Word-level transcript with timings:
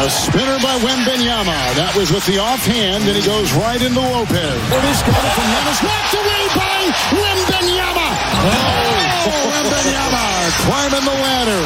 A 0.00 0.08
spinner 0.08 0.56
by 0.64 0.80
Wembenyama. 0.80 1.76
That 1.76 1.92
was 1.92 2.08
with 2.08 2.24
the 2.24 2.40
offhand, 2.40 3.04
and 3.04 3.12
he 3.12 3.20
goes 3.20 3.52
right 3.52 3.76
into 3.76 4.00
Lopez. 4.00 4.56
Lopez 4.72 5.04
got 5.04 5.20
it 5.20 5.32
from 5.36 5.44
Yanis. 5.44 5.84
Knocked 5.84 6.16
away 6.16 6.42
by 6.56 6.80
Wembenyama. 7.20 8.08
Oh, 8.40 9.28
oh, 9.28 9.44
Wembenyama 9.52 10.24
climbing 10.64 11.04
the 11.04 11.16
ladder. 11.20 11.64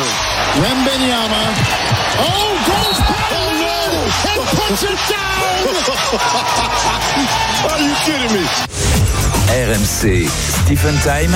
Wembenyama. 0.58 1.42
Oh, 2.26 2.58
goes 2.66 2.98
by 3.06 3.22
oh, 3.38 4.02
and 4.02 4.42
puts 4.58 4.82
it 4.82 4.98
down. 5.06 5.70
Are 7.70 7.78
you 7.86 7.94
kidding 8.02 8.34
me? 8.34 8.42
RMC 9.62 10.26
Stephen 10.26 10.98
Time. 11.06 11.30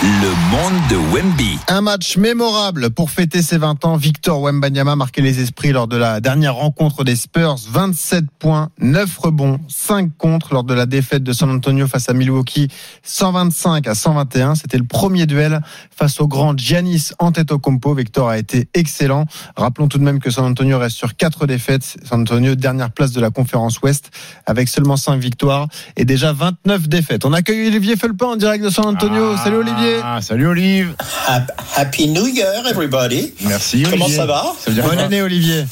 Le 0.00 0.28
monde 0.52 0.80
de 0.88 1.12
Wemby. 1.12 1.58
Un 1.66 1.80
match 1.80 2.16
mémorable 2.16 2.90
pour 2.90 3.10
fêter 3.10 3.42
ses 3.42 3.58
20 3.58 3.84
ans. 3.84 3.96
Victor 3.96 4.40
Wembanyama 4.40 4.94
marqué 4.94 5.22
les 5.22 5.40
esprits 5.40 5.72
lors 5.72 5.88
de 5.88 5.96
la 5.96 6.20
dernière 6.20 6.54
rencontre 6.54 7.02
des 7.02 7.16
Spurs. 7.16 7.56
27 7.68 8.26
points, 8.38 8.70
9 8.78 9.18
rebonds, 9.18 9.58
5 9.66 10.12
contre 10.16 10.54
lors 10.54 10.62
de 10.62 10.72
la 10.72 10.86
défaite 10.86 11.24
de 11.24 11.32
San 11.32 11.50
Antonio 11.50 11.88
face 11.88 12.08
à 12.08 12.12
Milwaukee. 12.12 12.68
125 13.02 13.88
à 13.88 13.96
121. 13.96 14.54
C'était 14.54 14.78
le 14.78 14.84
premier 14.84 15.26
duel 15.26 15.62
face 15.90 16.20
au 16.20 16.28
grand 16.28 16.56
Giannis 16.56 17.10
Antetokounmpo. 17.18 17.92
Victor 17.94 18.28
a 18.28 18.38
été 18.38 18.68
excellent. 18.74 19.24
Rappelons 19.56 19.88
tout 19.88 19.98
de 19.98 20.04
même 20.04 20.20
que 20.20 20.30
San 20.30 20.44
Antonio 20.44 20.78
reste 20.78 20.96
sur 20.96 21.16
4 21.16 21.46
défaites. 21.46 21.96
San 22.04 22.20
Antonio, 22.20 22.54
dernière 22.54 22.92
place 22.92 23.10
de 23.10 23.20
la 23.20 23.30
conférence 23.30 23.80
Ouest 23.80 24.12
avec 24.46 24.68
seulement 24.68 24.96
5 24.96 25.20
victoires 25.20 25.66
et 25.96 26.04
déjà 26.04 26.32
29 26.32 26.88
défaites. 26.88 27.24
On 27.24 27.32
accueille 27.32 27.66
Olivier 27.66 27.96
Felpin 27.96 28.26
en 28.26 28.36
direct 28.36 28.62
de 28.62 28.70
San 28.70 28.86
Antonio. 28.86 29.32
Ah. 29.34 29.40
Salut 29.42 29.56
Olivier. 29.56 29.87
Ah, 30.02 30.20
salut 30.22 30.46
Olive. 30.48 30.94
Happy 31.76 32.08
New 32.08 32.26
Year, 32.26 32.66
everybody. 32.68 33.32
Merci 33.42 33.82
Comment 33.82 34.04
Olivier. 34.06 34.16
ça 34.16 34.26
va? 34.26 34.44
Ça 34.64 34.70
Bonne 34.70 34.82
quoi 34.96 35.02
année 35.04 35.22
Olivier. 35.22 35.64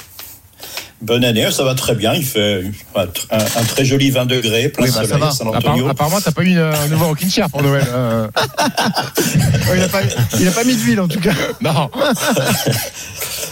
Bonne 1.03 1.25
année, 1.25 1.51
ça 1.51 1.63
va 1.63 1.75
très 1.75 1.95
bien. 1.95 2.15
Il 2.15 2.25
fait 2.25 2.65
un, 2.95 3.03
un- 3.39 3.65
très 3.65 3.85
joli 3.85 4.11
20 4.11 4.25
degrés, 4.27 4.71
plein 4.71 4.85
Oui, 4.87 4.91
bah, 4.95 5.05
soleil 5.07 5.33
San 5.33 5.49
Antonio. 5.49 5.89
Apparemment, 5.89 6.21
t'as 6.23 6.33
pas 6.33 6.43
eu 6.43 6.57
euh, 6.59 6.73
un 6.73 6.89
nouveau 6.89 7.09
rocking 7.09 7.31
chair 7.31 7.51
pour 7.51 7.63
Noël. 7.63 7.85
euh. 7.93 8.29
Il, 9.77 9.83
a 9.83 9.89
pas, 9.89 10.01
il 10.41 10.49
a 10.49 10.51
pas 10.53 10.65
mis 10.65 10.75
d'huile 10.75 11.01
en 11.01 11.09
tout 11.09 11.21
cas. 11.21 11.33
non. 11.61 11.91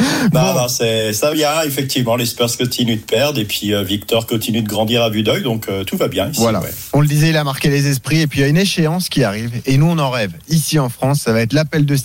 Non, 0.32 0.54
non, 0.54 0.68
c'est 0.68 1.12
ça 1.12 1.32
vient 1.32 1.62
effectivement. 1.64 2.16
Les 2.16 2.26
Spurs 2.26 2.56
continuent 2.56 2.96
de 2.96 3.02
perdre 3.02 3.38
et 3.38 3.44
puis 3.44 3.74
euh, 3.74 3.82
Victor 3.82 4.26
continue 4.26 4.62
de 4.62 4.68
grandir 4.68 5.02
à 5.02 5.10
vue 5.10 5.22
d'œil, 5.22 5.42
donc 5.42 5.68
euh, 5.68 5.84
tout 5.84 5.96
va 5.96 6.08
bien 6.08 6.30
ici. 6.30 6.40
Voilà. 6.40 6.60
ouais. 6.60 6.70
On 6.94 7.00
le 7.00 7.06
disait, 7.06 7.28
il 7.28 7.36
a 7.36 7.44
marqué 7.44 7.68
les 7.68 7.86
esprits. 7.86 8.20
Et 8.20 8.26
puis 8.26 8.40
il 8.40 8.42
y 8.42 8.44
a 8.44 8.48
une 8.48 8.56
échéance 8.56 9.08
qui 9.08 9.22
arrive. 9.22 9.50
Et 9.66 9.76
nous, 9.76 9.86
on 9.86 9.98
en 9.98 10.10
rêve. 10.10 10.32
Ici 10.48 10.78
en 10.78 10.88
France, 10.88 11.20
ça 11.20 11.32
va 11.32 11.40
être 11.40 11.52
l'appel 11.52 11.84
de, 11.86 11.96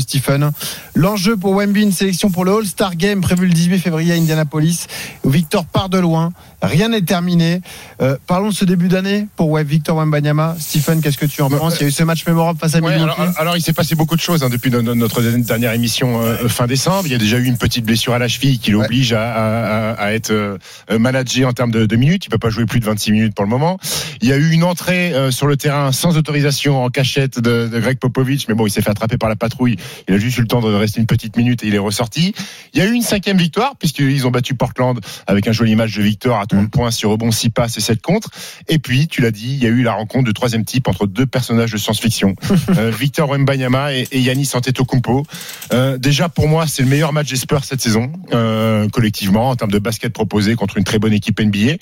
Stephen. 0.00 0.50
L'enjeu 0.94 1.36
pour 1.36 1.52
Wemby, 1.54 1.82
une 1.82 1.92
sélection 1.92 2.30
pour 2.30 2.44
le 2.44 2.52
All-Star 2.56 2.94
Game 2.96 3.20
prévu 3.20 3.46
le 3.46 3.52
18 3.52 3.78
février 3.80 4.12
à 4.12 4.16
Indianapolis. 4.16 4.86
Victor 5.24 5.64
part 5.64 5.88
de 5.88 5.98
loin. 5.98 6.32
Rien 6.62 6.88
n'est 6.88 7.02
terminé. 7.02 7.60
Euh, 8.00 8.16
parlons 8.26 8.48
de 8.48 8.54
ce 8.54 8.64
début 8.64 8.88
d'année 8.88 9.26
pour 9.36 9.50
ouais, 9.50 9.64
Victor 9.64 9.96
Wembanyama. 9.96 10.56
Stephen, 10.58 11.02
qu'est-ce 11.02 11.18
que 11.18 11.26
tu 11.26 11.42
en 11.42 11.50
Bah, 11.50 11.58
penses? 11.58 11.74
Il 11.78 11.82
y 11.82 11.84
a 11.84 11.88
eu 11.88 11.92
ce 11.92 12.02
match 12.04 12.24
mémorable 12.26 12.58
face 12.58 12.74
à 12.74 12.80
Ouais, 12.80 12.94
alors, 12.94 13.18
alors, 13.36 13.56
il 13.56 13.62
s'est 13.62 13.72
passé 13.72 13.94
beaucoup 13.94 14.16
de 14.16 14.20
choses 14.20 14.42
hein, 14.42 14.48
depuis 14.50 14.70
no- 14.70 14.82
no- 14.82 14.94
notre 14.94 15.20
dernière 15.22 15.72
émission 15.72 16.22
euh, 16.22 16.48
fin 16.48 16.66
décembre. 16.66 17.02
Il 17.06 17.12
y 17.12 17.14
a 17.14 17.18
déjà 17.18 17.33
eu 17.38 17.44
une 17.46 17.58
petite 17.58 17.84
blessure 17.84 18.12
à 18.14 18.18
la 18.18 18.28
cheville 18.28 18.58
qui 18.58 18.70
l'oblige 18.70 19.12
à, 19.12 19.32
à- 19.32 19.90
à- 19.90 19.92
à 19.94 20.12
être 20.12 20.30
euh, 20.30 20.58
managé 20.98 21.44
en 21.44 21.52
termes 21.52 21.70
de, 21.70 21.86
de 21.86 21.96
minutes. 21.96 22.26
Il 22.26 22.28
peut 22.30 22.38
pas 22.38 22.50
jouer 22.50 22.66
plus 22.66 22.80
de 22.80 22.84
26 22.84 23.12
minutes 23.12 23.34
pour 23.34 23.44
le 23.44 23.50
moment. 23.50 23.78
Il 24.20 24.28
y 24.28 24.32
a 24.32 24.36
eu 24.36 24.50
une 24.50 24.64
entrée 24.64 25.12
euh, 25.14 25.30
sur 25.30 25.46
le 25.46 25.56
terrain 25.56 25.92
sans 25.92 26.16
autorisation 26.16 26.82
en 26.84 26.88
cachette 26.90 27.38
de, 27.38 27.68
de 27.68 27.80
Greg 27.80 27.98
Popovich, 27.98 28.46
mais 28.48 28.54
bon, 28.54 28.66
il 28.66 28.70
s'est 28.70 28.82
fait 28.82 28.90
attraper 28.90 29.18
par 29.18 29.28
la 29.28 29.36
patrouille. 29.36 29.76
Il 30.08 30.14
a 30.14 30.18
juste 30.18 30.38
eu 30.38 30.42
le 30.42 30.46
temps 30.46 30.60
de 30.60 30.72
rester 30.72 31.00
une 31.00 31.06
petite 31.06 31.36
minute 31.36 31.62
et 31.64 31.68
il 31.68 31.74
est 31.74 31.78
ressorti. 31.78 32.34
Il 32.72 32.78
y 32.78 32.82
a 32.82 32.86
eu 32.86 32.92
une 32.92 33.02
cinquième 33.02 33.38
victoire 33.38 33.76
puisqu'ils 33.78 34.26
ont 34.26 34.30
battu 34.30 34.54
Portland 34.54 34.98
avec 35.26 35.46
un 35.48 35.52
joli 35.52 35.74
match 35.76 35.94
de 35.96 36.02
victoire 36.02 36.40
à 36.40 36.46
30 36.46 36.70
points 36.70 36.90
sur 36.90 37.10
rebond 37.10 37.30
6 37.30 37.50
passes 37.50 37.76
et 37.76 37.80
7 37.80 38.00
contre. 38.02 38.30
Et 38.68 38.78
puis, 38.78 39.08
tu 39.08 39.20
l'as 39.22 39.30
dit, 39.30 39.54
il 39.54 39.62
y 39.62 39.66
a 39.66 39.70
eu 39.70 39.82
la 39.82 39.92
rencontre 39.92 40.24
de 40.24 40.32
troisième 40.32 40.64
type 40.64 40.88
entre 40.88 41.06
deux 41.06 41.26
personnages 41.26 41.72
de 41.72 41.78
science-fiction, 41.78 42.34
euh, 42.78 42.90
Victor 42.90 43.28
Wembanyama 43.30 43.94
et, 43.94 44.06
et 44.12 44.20
Yannis 44.20 44.50
Antetokounmpo. 44.54 45.24
Euh, 45.72 45.98
déjà, 45.98 46.28
pour 46.28 46.48
moi, 46.48 46.66
c'est 46.66 46.82
le 46.82 46.88
meilleur 46.88 47.12
match 47.12 47.23
des 47.30 47.36
Spurs 47.36 47.64
cette 47.64 47.80
saison, 47.80 48.12
euh, 48.32 48.88
collectivement, 48.88 49.50
en 49.50 49.56
termes 49.56 49.70
de 49.70 49.78
basket 49.78 50.12
proposé 50.12 50.54
contre 50.54 50.76
une 50.76 50.84
très 50.84 50.98
bonne 50.98 51.12
équipe 51.12 51.40
NBA. 51.40 51.74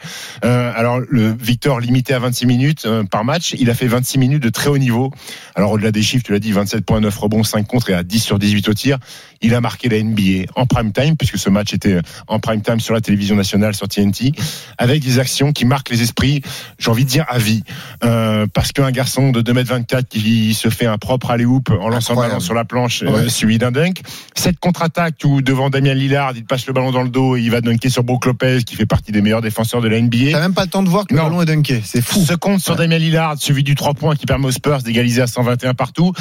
Euh, 0.44 0.72
alors, 0.75 1.00
le 1.00 1.32
Victor 1.32 1.80
limité 1.80 2.14
à 2.14 2.19
26 2.19 2.47
minutes 2.47 2.84
euh, 2.86 3.04
par 3.04 3.25
match, 3.25 3.54
il 3.58 3.70
a 3.70 3.75
fait 3.75 3.86
26 3.86 4.19
minutes 4.19 4.42
de 4.42 4.48
très 4.48 4.69
haut 4.69 4.78
niveau. 4.78 5.12
Alors, 5.54 5.72
au-delà 5.72 5.92
des 5.92 6.03
chiffres, 6.03 6.25
tu 6.25 6.32
l'as 6.32 6.38
dit, 6.38 6.53
27.9 6.53 7.19
rebonds, 7.19 7.44
5 7.44 7.66
contre 7.66 7.91
et 7.91 7.94
à 7.94 8.03
10 8.03 8.20
sur 8.20 8.38
18 8.38 8.69
au 8.69 8.75
tir. 8.75 8.98
Il 9.42 9.54
a 9.54 9.60
marqué 9.60 9.88
la 9.88 10.03
NBA 10.03 10.47
en 10.54 10.66
prime 10.66 10.92
time, 10.92 11.16
puisque 11.16 11.38
ce 11.38 11.50
match 11.50 11.75
était 11.75 11.98
en 12.28 12.38
prime 12.38 12.62
time 12.62 12.80
sur 12.80 12.94
la 12.94 13.00
télévision 13.00 13.34
nationale, 13.36 13.75
sur 13.75 13.88
TNT, 13.88 14.32
avec 14.78 15.03
des 15.03 15.19
actions 15.19 15.53
qui 15.53 15.64
marquent 15.64 15.91
les 15.91 16.03
esprits, 16.03 16.42
j'ai 16.78 16.91
envie 16.91 17.04
de 17.04 17.10
dire 17.10 17.25
à 17.28 17.38
vie. 17.38 17.62
Euh, 18.04 18.47
parce 18.53 18.72
qu'un 18.72 18.91
garçon 18.91 19.30
de 19.30 19.42
2m24 19.42 20.04
qui 20.08 20.54
se 20.54 20.69
fait 20.70 20.86
un 20.86 20.98
propre 20.98 21.30
alley-oop 21.30 21.70
en 21.70 21.88
lançant 21.88 22.14
le 22.14 22.20
ballon 22.20 22.41
sur 22.41 22.54
la 22.54 22.64
planche, 22.64 23.03
euh, 23.03 23.10
Ouais. 23.10 23.28
suivi 23.28 23.58
d'un 23.58 23.72
dunk. 23.72 24.00
Cette 24.34 24.58
contre-attaque 24.58 25.16
où 25.25 25.42
devant 25.42 25.70
Damien 25.70 25.94
Lillard, 25.94 26.32
il 26.36 26.44
passe 26.44 26.66
le 26.66 26.72
ballon 26.72 26.91
dans 26.92 27.03
le 27.03 27.09
dos 27.09 27.36
et 27.36 27.41
il 27.42 27.50
va 27.50 27.60
dunker 27.60 27.91
sur 27.91 28.04
Brook 28.04 28.26
Lopez, 28.26 28.62
qui 28.64 28.76
fait 28.76 28.86
partie 28.86 29.12
des 29.12 29.20
meilleurs 29.22 29.42
défenseurs 29.42 29.80
de 29.80 29.88
la 29.88 30.00
NBA. 30.00 30.30
T'as 30.32 30.41
même 30.41 30.54
pas 30.54 30.64
le 30.64 30.70
temps 30.70 30.82
de 30.82 30.88
voir 30.88 31.06
que 31.06 31.14
le 31.14 31.19
Non. 31.20 31.26
ballon 31.26 31.42
est 31.42 31.47
dunké. 31.47 31.82
C'est 31.84 32.00
fou. 32.03 32.24
Ce 32.24 32.34
compte 32.34 32.60
sur 32.60 32.72
Ouais. 32.74 32.78
Damien 32.78 32.98
Lillard, 32.98 33.36
suivi 33.38 33.62
du 33.62 33.74
3 33.74 33.94
points 33.94 34.14
qui 34.16 34.26
permet 34.26 34.47
aux 34.47 34.50
Spurs 34.53 34.82
d'égaliser 34.82 35.22
à 35.22 35.26
121 35.26 35.74
partout. 35.74 36.12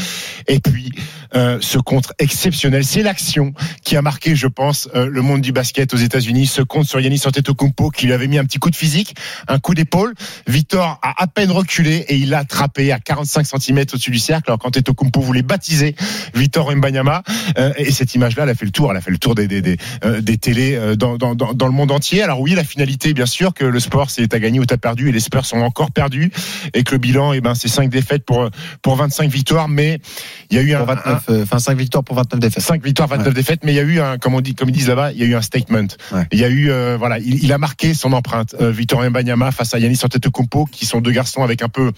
Et 0.47 0.59
puis, 0.59 0.91
euh, 1.35 1.57
ce 1.61 1.77
contre 1.77 2.13
exceptionnel, 2.19 2.83
c'est 2.83 3.03
l'action 3.11 3.53
qui 3.83 3.97
a 3.97 4.01
marqué, 4.01 4.37
je 4.37 4.47
pense, 4.47 4.87
euh, 4.95 5.05
le 5.05 5.21
monde 5.21 5.41
du 5.41 5.51
basket 5.51 5.93
aux 5.93 5.97
États-Unis. 5.97 6.47
Ce 6.47 6.61
compte 6.61 6.85
sur 6.85 7.01
Yannis 7.01 7.21
Antetokounmpo 7.25 7.89
qui 7.89 8.05
lui 8.05 8.13
avait 8.13 8.27
mis 8.27 8.37
un 8.37 8.45
petit 8.45 8.57
coup 8.57 8.69
de 8.69 8.75
physique, 8.75 9.15
un 9.49 9.59
coup 9.59 9.73
d'épaule. 9.73 10.13
Victor 10.47 10.97
a 11.01 11.21
à 11.21 11.27
peine 11.27 11.51
reculé 11.51 12.05
et 12.07 12.15
il 12.15 12.29
l'a 12.29 12.39
attrapé 12.39 12.93
à 12.93 12.99
45 12.99 13.45
cm 13.45 13.79
au-dessus 13.79 14.11
du 14.11 14.19
cercle. 14.19 14.49
Alors 14.49 14.59
qu'Antetokounmpo 14.59 15.19
voulait 15.19 15.41
baptiser 15.41 15.93
Victor 16.33 16.73
Mbanyama. 16.73 17.23
Euh, 17.57 17.73
et 17.75 17.91
cette 17.91 18.15
image-là, 18.15 18.43
elle 18.43 18.49
a 18.49 18.55
fait 18.55 18.63
le 18.63 18.71
tour. 18.71 18.91
Elle 18.91 18.97
a 18.97 19.01
fait 19.01 19.11
le 19.11 19.17
tour 19.17 19.35
des, 19.35 19.49
des, 19.49 19.61
des, 19.61 19.75
euh, 20.05 20.21
des 20.21 20.37
télés 20.37 20.95
dans, 20.95 21.17
dans, 21.17 21.35
dans, 21.35 21.67
le 21.67 21.73
monde 21.73 21.91
entier. 21.91 22.23
Alors 22.23 22.39
oui, 22.39 22.51
la 22.55 22.63
finalité, 22.63 23.13
bien 23.13 23.25
sûr, 23.25 23.53
que 23.53 23.65
le 23.65 23.79
sport, 23.81 24.09
c'est 24.09 24.25
t'as 24.29 24.39
gagné 24.39 24.61
ou 24.61 24.65
t'as 24.65 24.77
perdu. 24.77 25.09
Et 25.09 25.11
les 25.11 25.19
Spurs 25.19 25.45
sont 25.45 25.57
encore 25.57 25.91
perdus. 25.91 26.31
Et 26.73 26.83
que 26.83 26.93
le 26.93 26.97
bilan, 26.97 27.33
eh 27.33 27.41
ben, 27.41 27.55
c'est 27.55 27.67
5 27.67 27.89
défaites 27.89 28.23
pour, 28.23 28.49
pour 28.81 28.95
25 28.95 29.29
victoires. 29.29 29.67
Mais 29.67 29.99
il 30.49 30.55
y 30.55 30.59
a 30.59 30.63
eu 30.63 30.73
un, 30.73 30.85
Pour 30.85 30.87
29, 30.87 31.23
euh, 31.29 31.43
enfin 31.43 31.59
5 31.59 31.77
victoires 31.77 32.03
pour 32.03 32.15
29 32.15 32.39
défaites. 32.39 32.63
5 32.63 32.83
victoires, 32.83 33.00
29 33.07 33.27
Ouais. 33.27 33.33
défaites, 33.33 33.63
mais 33.63 33.71
il 33.73 33.75
y 33.75 33.79
a 33.79 33.83
eu 33.83 33.99
un, 33.99 34.17
comme 34.17 34.33
on 34.35 34.41
dit, 34.41 34.55
comme 34.55 34.69
ils 34.69 34.73
disent 34.73 34.87
là-bas, 34.89 35.11
il 35.11 35.19
y 35.19 35.23
a 35.23 35.25
eu 35.25 35.35
un 35.35 35.41
statement. 35.41 35.87
Ouais. 36.11 36.25
Il 36.31 36.39
y 36.39 36.43
a 36.43 36.49
eu, 36.49 36.69
euh, 36.71 36.95
voilà, 36.97 37.19
il, 37.19 37.43
il 37.43 37.51
a 37.53 37.57
marqué 37.57 37.93
son 37.93 38.13
empreinte. 38.13 38.55
Euh, 38.61 38.71
Victor 38.71 39.01
Mbanyama 39.09 39.51
face 39.51 39.73
à 39.73 39.79
Yannis 39.79 39.99
Antetokounmpo, 40.03 40.65
qui 40.65 40.85
sont 40.85 41.01
deux 41.01 41.11
garçons 41.11 41.43
avec 41.43 41.61
un 41.61 41.69
peu 41.69 41.91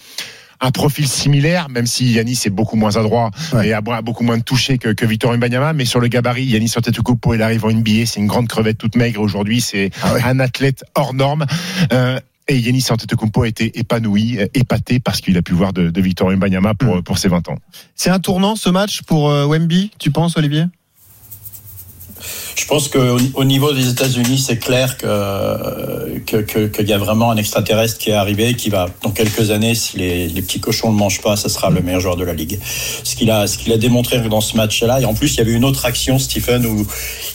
un 0.62 0.72
profil 0.72 1.08
similaire, 1.08 1.68
même 1.68 1.86
si 1.86 2.14
Yannis 2.14 2.40
est 2.46 2.50
beaucoup 2.50 2.78
moins 2.78 2.96
adroit 2.96 3.32
Ouais. 3.54 3.68
et 3.68 3.74
a 3.74 3.82
beaucoup 3.82 4.24
moins 4.24 4.38
de 4.38 4.44
toucher 4.44 4.78
que, 4.78 4.90
que 4.94 5.06
Victor 5.06 5.36
Mbanyama, 5.36 5.74
mais 5.74 5.84
sur 5.84 6.00
le 6.00 6.08
gabarit, 6.08 6.46
Yannis 6.46 6.72
Antetokounmpo, 6.78 7.34
il 7.34 7.42
arrive 7.42 7.66
en 7.66 7.72
NBA, 7.72 8.06
c'est 8.06 8.20
une 8.22 8.28
grande 8.28 8.48
crevette 8.48 8.78
toute 8.78 8.96
maigre 8.96 9.20
aujourd'hui, 9.20 9.60
c'est 9.60 9.90
Ah 10.02 10.14
un 10.26 10.40
athlète 10.40 10.86
hors 10.96 11.14
norme. 11.14 11.46
Euh, 11.92 12.18
et 12.48 12.58
Yannis 12.60 12.86
Antetokounmpo 12.90 13.44
a 13.44 13.48
été 13.48 13.78
épanoui, 13.78 14.38
euh, 14.40 14.48
épaté 14.54 15.00
parce 15.00 15.20
qu'il 15.22 15.38
a 15.38 15.42
pu 15.42 15.54
voir 15.54 15.74
de, 15.74 15.90
de 15.90 16.02
Victor 16.02 16.32
pour, 16.80 16.96
Mm. 16.98 17.04
pour 17.04 17.18
ses 17.18 17.28
20 17.30 17.50
ans. 17.50 17.56
C'est 17.96 18.10
un 18.10 18.20
tournant 18.20 18.56
ce 18.56 18.70
match 18.70 19.02
pour 19.02 19.30
euh, 19.30 19.46
Wemby, 19.46 19.92
tu 20.00 20.12
penses 20.12 20.38
Olivier? 20.38 20.66
Je 22.56 22.66
pense 22.66 22.88
qu'au 22.88 23.18
au 23.34 23.44
niveau 23.44 23.74
des 23.74 23.90
États-Unis, 23.90 24.44
c'est 24.46 24.58
clair 24.58 24.98
que 24.98 26.20
qu'il 26.26 26.46
que, 26.46 26.82
y 26.84 26.94
a 26.94 26.98
vraiment 26.98 27.32
un 27.32 27.38
extraterrestre 27.38 27.98
qui 27.98 28.10
est 28.12 28.14
arrivé, 28.14 28.54
qui 28.54 28.70
va 28.70 28.88
dans 29.02 29.12
quelques 29.12 29.52
années, 29.52 29.76
si 29.76 29.98
les, 29.98 30.28
les 30.28 30.42
petits 30.42 30.60
cochons 30.60 30.92
ne 30.92 30.98
mangent 30.98 31.22
pas, 31.22 31.36
ça 31.36 31.50
sera 31.50 31.70
le 31.70 31.82
meilleur 31.82 32.02
joueur 32.02 32.16
de 32.16 32.24
la 32.24 32.34
ligue. 32.34 32.60
Ce 33.04 33.16
qu'il 33.16 33.32
a, 33.32 33.48
ce 33.48 33.58
qu'il 33.58 33.72
a 33.74 33.78
démontré 33.78 34.20
dans 34.30 34.42
ce 34.42 34.56
match-là. 34.56 35.02
Et 35.02 35.06
en 35.06 35.14
plus, 35.14 35.34
il 35.34 35.38
y 35.38 35.42
avait 35.42 35.54
une 35.54 35.66
autre 35.66 35.86
action, 35.86 36.20
Stephen, 36.20 36.66
où 36.66 36.88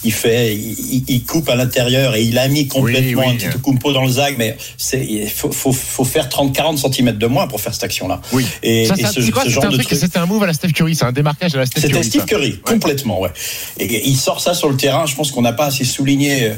il 0.04 0.12
fait, 0.12 0.54
il, 0.54 1.04
il 1.08 1.24
coupe 1.24 1.48
à 1.48 1.56
l'intérieur 1.56 2.14
et 2.14 2.22
il 2.22 2.38
a 2.38 2.48
mis 2.48 2.68
complètement 2.68 3.22
Oui, 3.26 3.36
oui. 3.38 3.46
un 3.46 3.50
petit 3.50 3.60
Kumpo 3.62 3.92
dans 3.92 4.04
le 4.04 4.10
zag, 4.10 4.36
mais 4.38 4.56
c'est, 4.76 5.04
il 5.04 5.28
faut, 5.28 5.50
faut, 5.50 5.72
faut 5.72 6.04
faire 6.04 6.28
30, 6.28 6.54
40 6.54 6.78
cm 6.78 7.12
de 7.18 7.26
moins 7.26 7.46
pour 7.46 7.60
faire 7.60 7.74
cette 7.74 7.84
action-là. 7.84 8.20
Oui. 8.32 8.46
Et, 8.62 8.86
Ça, 8.86 8.94
et 8.96 9.02
ça, 9.02 9.12
ce, 9.12 9.20
c'est 9.20 9.30
quoi 9.30 9.42
ce 9.42 9.48
C'était 9.48 9.54
genre 9.60 9.64
un 9.66 9.76
de 9.76 9.82
truc, 9.82 9.98
c'était 9.98 10.18
un 10.18 10.26
move 10.26 10.42
à 10.42 10.46
la 10.46 10.52
Steph 10.52 10.68
Curry, 10.68 10.94
c'est 10.94 11.04
un 11.04 11.12
démarquage 11.12 11.54
à 11.54 11.58
la 11.58 11.66
Steph 11.66 11.80
C'était 11.80 11.92
Curry. 11.94 12.04
Steve 12.04 12.20
ça. 12.22 12.26
Curry, 12.26 12.58
complètement, 12.58 13.20
ouais. 13.20 13.30
Et 13.78 14.08
il 14.08 14.16
sort 14.16 14.40
ça 14.40 14.54
sur 14.54 14.68
le 14.68 14.76
terrain. 14.78 15.04
Je 15.06 15.14
pense 15.14 15.30
qu'on 15.30 15.42
n'a 15.42 15.52
pas 15.52 15.66
assez 15.66 15.84
souligné. 15.84 16.52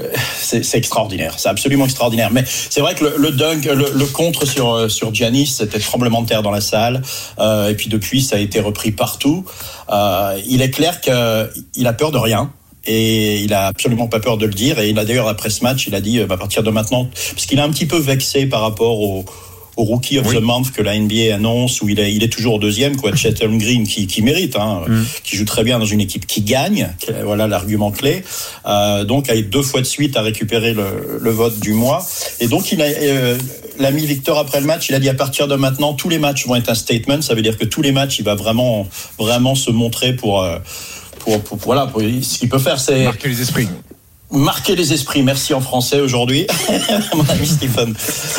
euh, 0.00 0.04
C'est 0.40 0.74
extraordinaire, 0.76 1.34
c'est 1.38 1.48
absolument 1.48 1.84
extraordinaire. 1.84 2.30
Mais 2.32 2.44
c'est 2.46 2.80
vrai 2.80 2.94
que 2.94 3.04
le, 3.04 3.30
dunk, 3.30 3.64
le, 3.66 4.06
contre 4.06 4.46
sur 4.46 4.72
euh, 4.72 4.88
sur 4.88 5.14
Giannis, 5.14 5.46
c'était 5.58 5.78
tremblement 5.78 6.22
de 6.22 6.28
terre 6.28 6.42
dans 6.42 6.50
la 6.50 6.60
salle. 6.60 7.02
Euh, 7.38 7.70
et 7.70 7.74
puis 7.74 7.88
depuis, 7.88 8.22
ça 8.22 8.36
a 8.36 8.38
été 8.38 8.60
repris 8.60 8.92
partout. 8.92 9.44
Il 10.46 10.62
est 10.62 10.70
clair 10.70 11.00
qu'il 11.00 11.86
a 11.86 11.92
peur 11.92 12.10
de 12.10 12.18
rien. 12.18 12.52
Et 12.90 13.40
il 13.40 13.52
a 13.52 13.66
absolument 13.66 14.08
pas 14.08 14.18
peur 14.18 14.38
de 14.38 14.46
le 14.46 14.54
dire. 14.54 14.78
Et 14.78 14.88
il 14.88 14.98
a 14.98 15.04
d'ailleurs 15.04 15.28
après 15.28 15.50
ce 15.50 15.62
match, 15.62 15.86
il 15.86 15.94
a 15.94 16.00
dit 16.00 16.18
euh, 16.20 16.26
à 16.30 16.36
partir 16.38 16.62
de 16.62 16.70
maintenant, 16.70 17.08
parce 17.32 17.44
qu'il 17.46 17.58
est 17.58 17.62
un 17.62 17.70
petit 17.70 17.86
peu 17.86 17.98
vexé 17.98 18.46
par 18.46 18.62
rapport 18.62 19.00
au 19.00 19.26
au 19.78 19.84
Rookie 19.84 20.18
of 20.18 20.26
Oui. 20.26 20.36
the 20.36 20.40
Month 20.40 20.72
que 20.72 20.82
la 20.82 20.98
NBA 20.98 21.32
annonce, 21.32 21.80
où 21.80 21.88
il 21.88 22.00
est, 22.00 22.12
il 22.12 22.24
est 22.24 22.28
toujours 22.28 22.58
deuxième, 22.58 22.96
quoi. 22.96 23.14
Chatham 23.14 23.58
Green 23.58 23.86
qui, 23.86 24.08
qui 24.08 24.22
mérite, 24.22 24.56
hein, 24.56 24.82
Mm. 24.88 25.02
qui 25.22 25.36
joue 25.36 25.44
très 25.44 25.62
bien 25.62 25.78
dans 25.78 25.84
une 25.86 26.00
équipe 26.00 26.26
qui 26.26 26.40
gagne. 26.42 26.90
Voilà 27.24 27.46
l'argument 27.46 27.92
clé. 27.92 28.24
Euh, 28.66 29.04
donc, 29.04 29.30
avec 29.30 29.50
deux 29.50 29.62
fois 29.62 29.80
de 29.80 29.86
suite 29.86 30.16
à 30.16 30.22
récupérer 30.22 30.74
le, 30.74 31.18
le 31.20 31.30
vote 31.30 31.60
du 31.60 31.74
mois. 31.74 32.04
Et 32.40 32.48
donc, 32.48 32.72
il 32.72 32.82
a, 32.82 32.86
euh, 32.86 33.38
l'ami 33.78 34.04
Victor 34.04 34.36
après 34.38 34.58
le 34.60 34.66
match, 34.66 34.88
il 34.88 34.96
a 34.96 34.98
dit 34.98 35.08
à 35.08 35.14
partir 35.14 35.46
de 35.46 35.54
maintenant, 35.54 35.92
tous 35.94 36.08
les 36.08 36.18
matchs 36.18 36.44
vont 36.44 36.56
être 36.56 36.70
un 36.70 36.74
statement. 36.74 37.22
Ça 37.22 37.34
veut 37.34 37.42
dire 37.42 37.56
que 37.56 37.64
tous 37.64 37.80
les 37.80 37.92
matchs, 37.92 38.18
il 38.18 38.24
va 38.24 38.34
vraiment, 38.34 38.88
vraiment 39.16 39.54
se 39.54 39.70
montrer 39.70 40.12
pour, 40.12 40.42
euh, 40.42 40.58
pour, 41.20 41.40
pour- 41.40 41.58
voilà, 41.58 41.86
pour, 41.86 42.00
ce 42.00 42.38
qu'il 42.38 42.48
peut 42.48 42.58
faire, 42.58 42.80
c'est 42.80 43.04
Marquer 43.04 43.28
les 43.28 43.40
esprits. 43.42 43.68
Marquer 44.30 44.76
les 44.76 44.92
esprits. 44.92 45.22
Merci 45.22 45.54
en 45.54 45.60
français 45.60 46.00
aujourd'hui, 46.00 46.46
mon 47.14 47.24
ami 47.28 47.46
Stephen. 47.46 47.94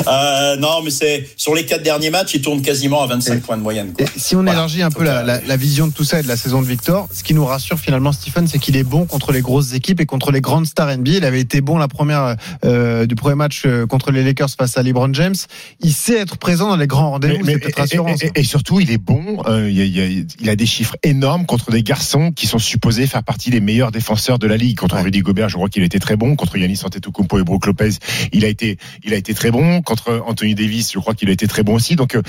Euh, 0.07 0.56
non, 0.57 0.81
mais 0.83 0.91
c'est 0.91 1.27
sur 1.36 1.56
les 1.56 1.65
quatre 1.65 1.83
derniers 1.83 2.09
matchs, 2.09 2.36
il 2.36 2.41
tourne 2.41 2.62
quasiment 2.62 3.01
à 3.01 3.07
25 3.07 3.33
Et- 3.33 3.38
points 3.39 3.57
de 3.57 3.62
moyenne. 3.63 3.94
Quoi. 3.97 4.06
Si 4.15 4.36
on 4.36 4.39
Voilà. 4.39 4.53
élargit 4.53 4.81
un 4.81 4.91
peu 4.91 5.03
la, 5.03 5.19
euh, 5.19 5.24
la- 5.24 5.41
la 5.41 5.57
vision 5.57 5.88
de 5.88 5.94
tout 5.94 6.03
ça 6.03 6.19
et 6.19 6.24
de 6.24 6.27
la 6.27 6.38
saison 6.38 6.62
de 6.62 6.68
Victor, 6.68 7.07
ce 7.12 7.24
qui 7.24 7.33
nous 7.33 7.45
rassure 7.45 7.80
finalement, 7.80 8.12
Stephen, 8.12 8.47
c'est 8.47 8.59
qu'il 8.59 8.75
est 8.77 8.83
bon 8.83 9.06
contre 9.06 9.31
les 9.31 9.41
grosses 9.41 9.74
équipes 9.74 10.00
et 10.00 10.06
contre 10.06 10.31
les 10.31 10.41
grandes 10.41 10.65
stars 10.68 10.89
NBA. 10.97 11.12
Il 11.18 11.25
avait 11.25 11.41
été 11.41 11.62
bon 11.62 11.77
la 11.77 11.88
première 11.88 12.36
euh, 12.65 13.06
du 13.06 13.15
premier 13.15 13.36
match 13.36 13.63
euh, 13.65 13.86
contre 13.88 14.12
les 14.12 14.24
Lakers 14.24 14.50
face 14.57 14.77
à 14.77 14.83
LeBron 14.83 15.13
James. 15.13 15.36
Il 15.81 15.94
sait 15.94 16.18
être 16.18 16.38
présent 16.38 16.69
dans 16.69 16.75
les 16.77 16.88
grands 16.88 17.12
rendez-vous. 17.12 17.44
C'est 17.45 17.57
peut-être 17.59 17.77
et- 17.77 17.81
rassurant. 17.81 18.07
et, 18.21 18.25
et- 18.36 18.39
et 18.39 18.44
surtout, 18.44 18.80
il 18.80 18.91
est 18.91 18.97
bon. 18.97 19.41
euh, 19.47 19.69
il, 19.69 19.75
y 19.77 19.81
a, 19.81 19.86
il 19.86 20.00
a- 20.21 20.24
il 20.41 20.50
a 20.50 20.56
des 20.56 20.65
chiffres 20.65 20.95
énormes 21.03 21.45
contre 21.45 21.71
des 21.71 21.83
garçons 21.83 22.31
qui 22.31 22.47
sont 22.47 22.59
supposés 22.59 23.07
faire 23.07 23.24
partie 23.24 23.50
des 23.50 23.59
meilleurs 23.62 23.91
défenseurs 23.91 24.39
de 24.39 24.47
la 24.47 24.57
ligue. 24.57 24.77
Contre 24.77 24.95
Ouais. 24.95 25.01
Rudy 25.03 25.19
Gobert, 25.21 25.50
je 25.50 25.56
crois 25.56 25.69
qu'il 25.69 25.78
était 25.83 25.99
très 25.99 26.15
bon. 26.15 26.35
Contre 26.35 26.57
Yannis 26.57 26.81
Antetokounmpo 26.83 27.39
et 27.39 27.43
Brook 27.43 27.65
Lopez, 27.65 27.91
il 28.31 28.45
a 28.45 28.47
été, 28.47 28.77
il 29.03 29.13
a 29.13 29.17
été 29.17 29.33
très 29.33 29.51
bon. 29.51 29.81
Contre 29.81 30.23
Anthony 30.25 30.55
Davis, 30.55 30.91
je 30.93 30.99
crois 30.99 31.13
qu'il 31.13 31.29
a 31.29 31.31
été 31.31 31.47
très 31.47 31.63
bon 31.63 31.75
aussi. 31.75 31.95
Donc, 31.95 32.15
euh, 32.15 32.21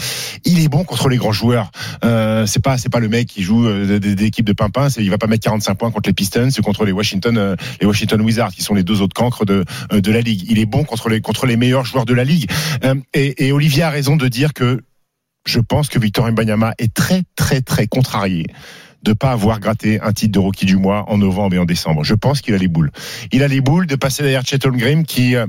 il 0.44 0.60
est 0.60 0.68
bon 0.68 0.84
contre 0.84 1.08
les 1.08 1.16
grands 1.16 1.32
joueurs. 1.32 1.70
Euh, 2.04 2.46
c'est 2.46 2.62
pas, 2.62 2.78
c'est 2.78 2.88
pas 2.88 3.00
le 3.00 3.08
mec 3.08 3.28
qui 3.28 3.42
joue 3.42 3.66
euh, 3.66 3.98
des, 3.98 4.24
équipes 4.24 4.46
de 4.46 4.52
pimpins. 4.52 4.88
C'est, 4.90 5.02
il 5.02 5.10
va 5.10 5.18
pas 5.18 5.26
mettre 5.26 5.44
45 5.44 5.74
points 5.74 5.90
contre 5.90 6.08
les 6.08 6.14
Pistons 6.14 6.48
ou 6.58 6.62
contre 6.62 6.84
les 6.84 6.92
Washington, 6.92 7.36
euh, 7.36 7.56
les 7.80 7.86
Washington 7.86 8.20
Wizards, 8.20 8.52
qui 8.52 8.62
sont 8.62 8.74
les 8.74 8.82
deux 8.82 9.00
autres 9.02 9.14
cancres 9.14 9.44
de, 9.44 9.64
de 9.90 10.12
la 10.12 10.20
ligue. 10.20 10.44
Il 10.48 10.58
est 10.58 10.66
bon 10.66 10.84
contre 10.84 11.08
les, 11.08 11.20
contre 11.20 11.46
les 11.46 11.56
meilleurs 11.56 11.84
joueurs 11.84 12.06
de 12.06 12.14
la 12.14 12.24
ligue. 12.24 12.50
Et, 13.14 13.46
et 13.46 13.52
Olivier 13.52 13.82
a 13.82 13.90
raison 13.90 14.16
de 14.16 14.28
dire 14.28 14.52
que 14.52 14.80
je 15.46 15.60
pense 15.60 15.88
que 15.88 15.98
Victor 15.98 16.30
Mbanyama 16.30 16.74
est 16.78 16.92
très 16.92 17.22
très 17.34 17.60
très 17.60 17.86
contrarié 17.86 18.46
de 19.02 19.12
pas 19.12 19.32
avoir 19.32 19.60
gratté 19.60 20.00
un 20.00 20.12
titre 20.12 20.32
de 20.32 20.38
rookie 20.38 20.66
du 20.66 20.76
mois 20.76 21.04
en 21.08 21.18
novembre 21.18 21.56
et 21.56 21.58
en 21.58 21.64
décembre. 21.64 22.04
Je 22.04 22.14
pense 22.14 22.40
qu'il 22.40 22.54
a 22.54 22.58
les 22.58 22.68
boules. 22.68 22.90
Il 23.32 23.42
a 23.42 23.48
les 23.48 23.60
boules 23.60 23.86
de 23.86 23.96
passer 23.96 24.22
derrière 24.22 24.44
Chet 24.44 24.64
Holmgren 24.66 25.04
qui 25.04 25.36
euh, 25.36 25.46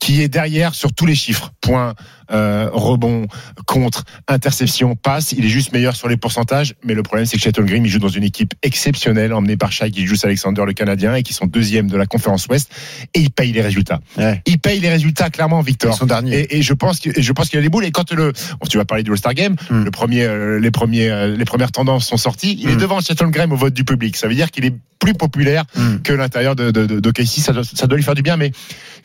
qui 0.00 0.20
est 0.20 0.28
derrière 0.28 0.74
sur 0.74 0.92
tous 0.92 1.06
les 1.06 1.14
chiffres. 1.14 1.52
Points, 1.60 1.94
euh, 2.30 2.68
rebond, 2.72 3.26
contre, 3.66 4.04
interception, 4.28 4.96
passe. 4.96 5.32
Il 5.32 5.44
est 5.44 5.48
juste 5.48 5.72
meilleur 5.72 5.96
sur 5.96 6.08
les 6.08 6.16
pourcentages. 6.16 6.74
Mais 6.84 6.94
le 6.94 7.02
problème, 7.02 7.26
c'est 7.26 7.36
que 7.36 7.42
Chet 7.42 7.58
Holmgren, 7.58 7.84
il 7.84 7.88
joue 7.90 7.98
dans 7.98 8.08
une 8.08 8.24
équipe 8.24 8.54
exceptionnelle, 8.62 9.32
emmenée 9.32 9.56
par 9.56 9.72
Shai 9.72 9.90
Gilgeous 9.92 10.24
Alexander, 10.24 10.62
le 10.66 10.72
Canadien, 10.72 11.14
et 11.14 11.22
qui 11.22 11.32
sont 11.32 11.46
deuxième 11.46 11.88
de 11.88 11.96
la 11.96 12.06
conférence 12.06 12.46
Ouest. 12.46 12.70
Et 13.14 13.20
il 13.20 13.30
paye 13.30 13.52
les 13.52 13.62
résultats. 13.62 14.00
Ouais. 14.16 14.42
Il 14.46 14.58
paye 14.58 14.80
les 14.80 14.90
résultats, 14.90 15.30
clairement, 15.30 15.60
Victor. 15.60 15.94
Ils 15.94 15.98
sont 15.98 16.06
derniers. 16.06 16.40
Et, 16.40 16.58
et 16.58 16.62
je 16.62 16.72
pense 16.74 17.00
que 17.00 17.10
je 17.20 17.32
pense 17.32 17.48
qu'il 17.48 17.58
a 17.58 17.62
les 17.62 17.68
boules. 17.68 17.84
Et 17.84 17.90
quand 17.90 18.12
le, 18.12 18.32
bon, 18.32 18.66
tu 18.68 18.76
vas 18.78 18.84
parler 18.84 19.02
du 19.04 19.10
All-Star 19.10 19.34
Game, 19.34 19.56
Hmm. 19.70 19.84
le 19.84 19.90
premier, 19.90 20.24
euh, 20.24 20.58
les 20.58 20.70
premiers, 20.70 21.08
euh, 21.10 21.36
les 21.36 21.44
premières 21.44 21.72
tendances 21.72 22.06
sont 22.06 22.16
sorties. 22.16 22.58
Il 22.60 22.68
est 22.70 22.74
Hmm. 22.74 22.78
devant 22.78 23.00
Chet 23.00 23.20
Holmgren 23.22 23.52
au 23.52 23.56
vote 23.56 23.72
du 23.74 23.84
public. 23.84 24.16
Ça 24.16 24.26
veut 24.28 24.34
dire 24.34 24.50
qu'il 24.50 24.64
est 24.64 24.74
plus 24.98 25.14
populaire 25.14 25.64
Hmm. 25.76 25.98
que 26.02 26.12
l'intérieur 26.12 26.56
de, 26.56 26.70
de, 26.70 26.86
de, 26.86 27.00
de 27.00 27.10
KC. 27.10 27.40
Ça 27.40 27.52
doit, 27.52 27.62
ça 27.64 27.86
doit 27.86 27.96
lui 27.96 28.04
faire 28.04 28.14
du 28.14 28.22
bien. 28.22 28.36
Mais 28.36 28.52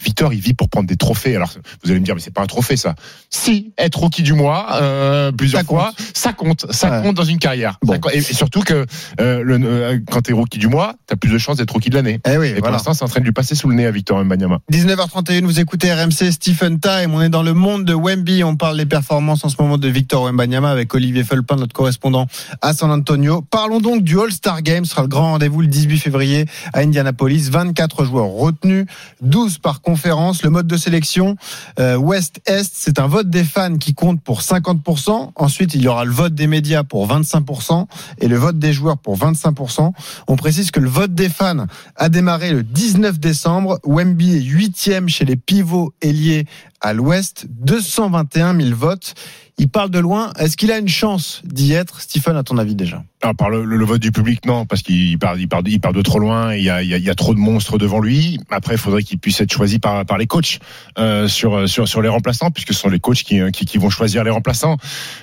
Victor, 0.03 0.33
il 0.33 0.39
vit 0.39 0.53
pour 0.53 0.69
prendre 0.69 0.87
des 0.87 0.95
trophées. 0.95 1.35
Alors 1.35 1.51
vous 1.83 1.91
allez 1.91 1.99
me 1.99 2.05
dire, 2.05 2.15
mais 2.15 2.21
c'est 2.21 2.33
pas 2.33 2.41
un 2.41 2.45
trophée 2.47 2.77
ça. 2.77 2.95
Si 3.31 3.73
être 3.77 3.99
rookie 3.99 4.23
du 4.23 4.33
mois 4.33 4.67
euh, 4.81 5.31
plusieurs 5.31 5.61
Ça 5.61 5.67
fois, 5.67 5.91
ça 6.15 6.33
compte. 6.33 6.65
Ça 6.71 6.89
Ouais. 6.89 7.03
compte 7.03 7.15
dans 7.15 7.23
une 7.23 7.37
carrière. 7.37 7.77
Bon. 7.83 7.93
Et, 8.11 8.17
et 8.17 8.21
surtout 8.21 8.61
que 8.61 8.87
euh, 9.21 9.43
le, 9.43 9.59
euh, 9.63 9.99
quand 10.09 10.21
t'es 10.21 10.33
rookie 10.33 10.57
du 10.57 10.67
mois, 10.67 10.95
t'as 11.05 11.15
plus 11.15 11.29
de 11.31 11.37
chances 11.37 11.57
d'être 11.57 11.69
rookie 11.71 11.91
de 11.91 11.95
l'année. 11.95 12.19
Eh 12.27 12.37
oui, 12.37 12.47
Et 12.47 12.51
pour 12.53 12.61
voilà. 12.61 12.77
l'instant, 12.77 12.93
c'est 12.95 13.03
en 13.03 13.07
train 13.07 13.19
de 13.19 13.25
lui 13.25 13.31
passer 13.31 13.53
sous 13.53 13.69
le 13.69 13.75
nez 13.75 13.85
à 13.85 13.91
Victor 13.91 14.23
Mbanyama. 14.25 14.57
19h31, 14.71 15.43
vous 15.43 15.59
écoutez 15.59 15.93
RMC 15.93 16.31
Stephen 16.31 16.79
Time. 16.79 17.13
On 17.13 17.21
est 17.21 17.29
dans 17.29 17.43
le 17.43 17.53
monde 17.53 17.85
de 17.85 17.93
Wemby. 17.93 18.43
On 18.43 18.55
parle 18.55 18.77
des 18.77 18.87
performances 18.87 19.45
en 19.45 19.49
ce 19.49 19.57
moment 19.61 19.77
de 19.77 19.87
Victor 19.87 20.23
Wembanyama 20.23 20.71
avec 20.71 20.93
Olivier 20.95 21.23
Felpin, 21.23 21.55
notre 21.57 21.73
correspondant 21.73 22.25
à 22.63 22.73
San 22.73 22.89
Antonio. 22.89 23.43
Parlons 23.43 23.79
donc 23.79 24.03
du 24.03 24.19
All-Star 24.19 24.63
Game. 24.63 24.85
Ce 24.85 24.91
sera 24.91 25.03
le 25.03 25.07
grand 25.07 25.33
rendez-vous 25.33 25.61
le 25.61 25.67
18 25.67 25.99
février 25.99 26.45
à 26.73 26.79
Indianapolis. 26.79 27.49
24 27.51 28.05
joueurs 28.05 28.25
retenus, 28.29 28.85
12 29.21 29.59
par 29.59 29.81
conférence. 29.81 30.41
Le 30.41 30.49
mode 30.49 30.65
de 30.67 30.77
sélection 30.77 31.35
euh, 31.79 31.95
Ouest-Est, 31.95 32.71
c'est 32.75 32.98
un 32.99 33.07
vote 33.07 33.29
des 33.29 33.43
fans 33.43 33.77
qui 33.77 33.93
compte 33.93 34.21
pour 34.21 34.41
50%. 34.41 35.31
Ensuite, 35.35 35.73
il 35.73 35.81
y 35.81 35.87
aura 35.87 36.05
le 36.05 36.11
vote 36.11 36.35
des 36.35 36.47
médias 36.47 36.83
pour 36.83 37.07
25% 37.07 37.85
et 38.19 38.27
le 38.27 38.37
vote 38.37 38.59
des 38.59 38.73
joueurs 38.73 38.97
pour 38.97 39.17
25%. 39.17 39.91
On 40.27 40.35
précise 40.35 40.71
que 40.71 40.79
le 40.79 40.89
vote 40.89 41.13
des 41.13 41.29
fans 41.29 41.65
a 41.95 42.09
démarré 42.09 42.51
le 42.51 42.63
19 42.63 43.19
décembre. 43.19 43.79
Wemby 43.83 44.37
est 44.37 44.41
huitième 44.41 45.09
chez 45.09 45.25
les 45.25 45.35
pivots 45.35 45.93
ailiers 46.01 46.45
à 46.81 46.93
l'Ouest. 46.93 47.47
221 47.49 48.55
000 48.59 48.75
votes. 48.75 49.13
Il 49.61 49.67
parle 49.67 49.89
de 49.89 49.99
loin. 49.99 50.31
Est-ce 50.39 50.55
qu'il 50.55 50.71
a 50.71 50.77
une 50.77 50.87
chance 50.87 51.41
d'y 51.43 51.73
être, 51.73 51.99
Stephen, 51.99 52.37
à 52.37 52.43
ton 52.43 52.57
avis 52.57 52.75
déjà? 52.75 53.03
Alors, 53.21 53.35
par 53.35 53.49
le, 53.49 53.83
vote 53.83 53.99
du 54.01 54.13
public, 54.13 54.45
non, 54.45 54.65
parce 54.65 54.81
qu'il 54.81 55.19
part, 55.19 55.37
il 55.37 55.49
il 55.67 55.79
part 55.81 55.91
de 55.91 56.01
trop 56.01 56.19
loin. 56.19 56.55
Il 56.55 56.63
y 56.63 56.69
a, 56.69 56.81
il 56.81 56.87
y 56.87 56.93
a, 56.93 56.97
il 56.97 57.03
y 57.03 57.09
a 57.09 57.15
trop 57.15 57.33
de 57.33 57.39
monstres 57.39 57.77
devant 57.77 57.99
lui. 57.99 58.39
Après, 58.49 58.75
il 58.75 58.77
faudrait 58.77 59.03
qu'il 59.03 59.19
puisse 59.19 59.41
être 59.41 59.51
choisi 59.51 59.79
par, 59.79 60.05
par 60.05 60.17
les 60.17 60.27
coachs 60.27 60.59
euh, 60.97 61.27
sur, 61.27 61.67
sur, 61.67 61.89
sur 61.89 62.01
les 62.01 62.07
remplaçants, 62.07 62.51
puisque 62.51 62.73
ce 62.73 62.79
sont 62.79 62.89
les 62.89 63.01
coachs 63.01 63.23
qui, 63.23 63.39
qui, 63.51 63.65
qui 63.65 63.77
vont 63.77 63.89
choisir 63.89 64.23
les 64.23 64.31
remplaçants. 64.31 64.77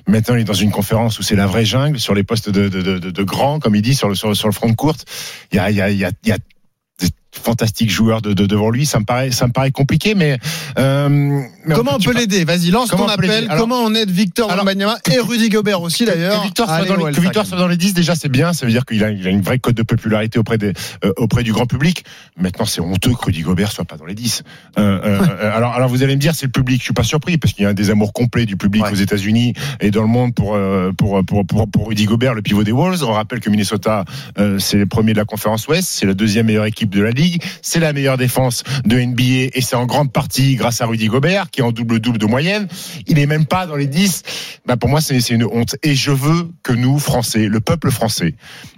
Maintenant, 0.07 0.35
il 0.35 0.43
est 0.43 0.45
dans 0.45 0.53
une 0.53 0.71
conférence 0.71 1.19
où 1.19 1.23
c'est 1.23 1.37
la 1.37 1.47
vraie 1.47 1.65
jungle 1.65 1.99
sur 1.99 2.15
les 2.15 2.23
postes 2.23 2.51
de, 2.51 2.69
de, 2.69 2.99
de, 2.99 3.23
grands, 3.23 3.59
comme 3.59 3.75
il 3.75 3.81
dit, 3.83 3.95
sur 3.95 4.11
le, 4.11 4.15
sur, 4.15 4.29
le- 4.29 4.35
sur 4.35 4.49
le 4.49 4.53
front 4.55 4.69
de 4.69 4.75
courte. 4.77 5.07
Il 5.53 5.57
y 5.57 5.59
a, 5.59 5.71
il 5.71 5.77
y 5.79 5.81
a, 5.81 5.91
il 5.91 5.97
y 5.99 6.05
a, 6.05 6.11
il 6.25 6.29
y 6.29 6.33
a 6.33 6.39
des 7.37 7.43
fantastiques 7.43 7.91
joueurs 7.91 8.23
de, 8.23 8.33
de, 8.33 8.47
devant 8.47 8.71
lui. 8.71 8.87
Ça 8.87 8.99
me 9.01 9.05
paraît, 9.05 9.31
ça 9.31 9.47
me 9.47 9.53
paraît 9.53 9.71
compliqué, 9.71 10.15
mais, 10.15 10.39
euh, 10.79 11.09
mais 11.09 11.75
Comment 11.75 11.93
on 11.97 11.99
peut 11.99 12.13
l'aider 12.13 12.45
Vas-y, 12.45 12.71
lance 12.71 12.91
Comment 12.91 13.07
ton 13.07 13.13
appel. 13.13 13.47
Alors- 13.49 13.57
Comment 13.67 13.83
on 13.83 13.95
aide 13.95 14.11
Victor 14.11 14.49
Wembanyama 14.49 14.99
et 15.11 15.19
Rudy 15.19 15.49
Gobert 15.49 15.81
aussi 15.83 16.05
d'ailleurs 16.05 16.41
Que 16.41 16.47
Victor, 16.47 16.67
soit 16.67 16.85
dans, 16.85 16.97
les, 16.97 17.03
que 17.03 17.07
All-Star 17.07 17.23
Victor 17.25 17.43
Game 17.43 17.49
soit 17.49 17.59
dans 17.59 17.69
les 17.69 17.77
10, 17.77 17.95
déjà, 17.95 18.15
c'est 18.15 18.29
bien. 18.29 18.53
Ça 18.53 18.67
veut 18.67 18.73
dire 18.73 18.85
qu'il 18.85 19.03
a, 19.05 19.11
il 19.11 19.27
a 19.27 19.31
une 19.31 19.41
vraie 19.43 19.59
cote 19.59 19.75
de 19.77 19.83
popularité 19.83 20.39
auprès, 20.39 20.59
des, 20.59 20.73
euh, 21.05 21.13
auprès 21.17 21.43
du 21.43 21.53
grand 21.53 21.67
public. 21.67 22.05
Maintenant, 22.37 22.65
c'est 22.67 22.81
honteux 22.81 23.11
que 23.13 23.25
Rudy 23.27 23.43
Gobert 23.43 23.73
soit 23.73 23.85
pas 23.85 23.97
dans 23.97 24.05
les 24.07 24.15
10. 24.15 24.43
Euh, 24.79 25.21
alors, 25.55 25.73
alors, 25.75 25.89
vous 25.89 26.03
allez 26.03 26.15
me 26.15 26.21
dire, 26.21 26.35
c'est 26.35 26.47
le 26.47 26.53
public. 26.53 26.79
Je 26.81 26.85
suis 26.85 26.95
pas 26.95 27.03
surpris 27.03 27.39
parce 27.39 27.53
qu'il 27.55 27.65
y 27.65 27.67
a 27.67 27.71
un 27.71 27.75
désamour 27.75 28.13
complet 28.13 28.47
du 28.47 28.57
public 28.57 28.85
Ouais. 28.85 28.93
aux 28.93 28.97
États-Unis 28.97 29.55
et 29.81 29.91
dans 29.91 30.03
le 30.03 30.09
monde 30.09 30.35
pour, 30.35 30.57
pour, 30.99 31.25
pour, 31.25 31.47
pour, 31.47 31.69
pour 31.69 31.89
Rudy 31.89 32.05
Gobert, 32.05 32.35
le 32.35 32.43
pivot 32.43 32.63
des 32.63 32.73
Wolves. 32.73 33.03
On 33.05 33.13
rappelle 33.13 33.41
que 33.41 33.49
Minnesota, 33.51 34.05
c'est 34.59 34.77
le 34.77 34.87
premier 34.87 35.13
de 35.13 35.19
la 35.19 35.25
conférence 35.25 35.67
Ouest. 35.69 35.89
C'est 35.89 36.07
la 36.07 36.15
deuxième 36.15 36.47
meilleure 36.47 36.67
équipe 36.67 36.91
de 36.91 37.01
la 37.01 37.11
ligue. 37.11 37.26
C'est 37.63 37.81
la 37.81 37.93
meilleure 37.93 38.17
défense 38.17 38.63
de 38.85 38.99
NBA 38.99 39.51
et 39.55 39.61
c'est 39.61 39.77
en 39.77 39.87
grande 39.87 40.13
partie 40.13 40.57
grâce 40.57 40.81
à 40.81 40.87
Rudy 40.87 41.07
Gobert 41.07 41.51
qui 41.51 41.61
est 41.61 41.65
en 41.65 41.73
double-double 41.73 42.19
de 42.19 42.27
moyenne. 42.27 42.69
Il 43.07 43.19
est 43.19 43.27
même 43.27 43.47
pas 43.47 43.67
dans 43.67 43.77
les 43.77 43.87
10. 43.87 44.23
Bah, 44.67 44.77
pour 44.77 44.89
moi, 44.89 45.01
c'est 45.01 45.19
une 45.31 45.45
honte. 45.45 45.77
Et 45.83 45.95
je 45.95 46.11
veux 46.11 46.51
que 46.63 46.73
nous, 46.73 46.99
Français, 46.99 47.47
le 47.49 47.61
peuple 47.61 47.91
français, 47.91 48.35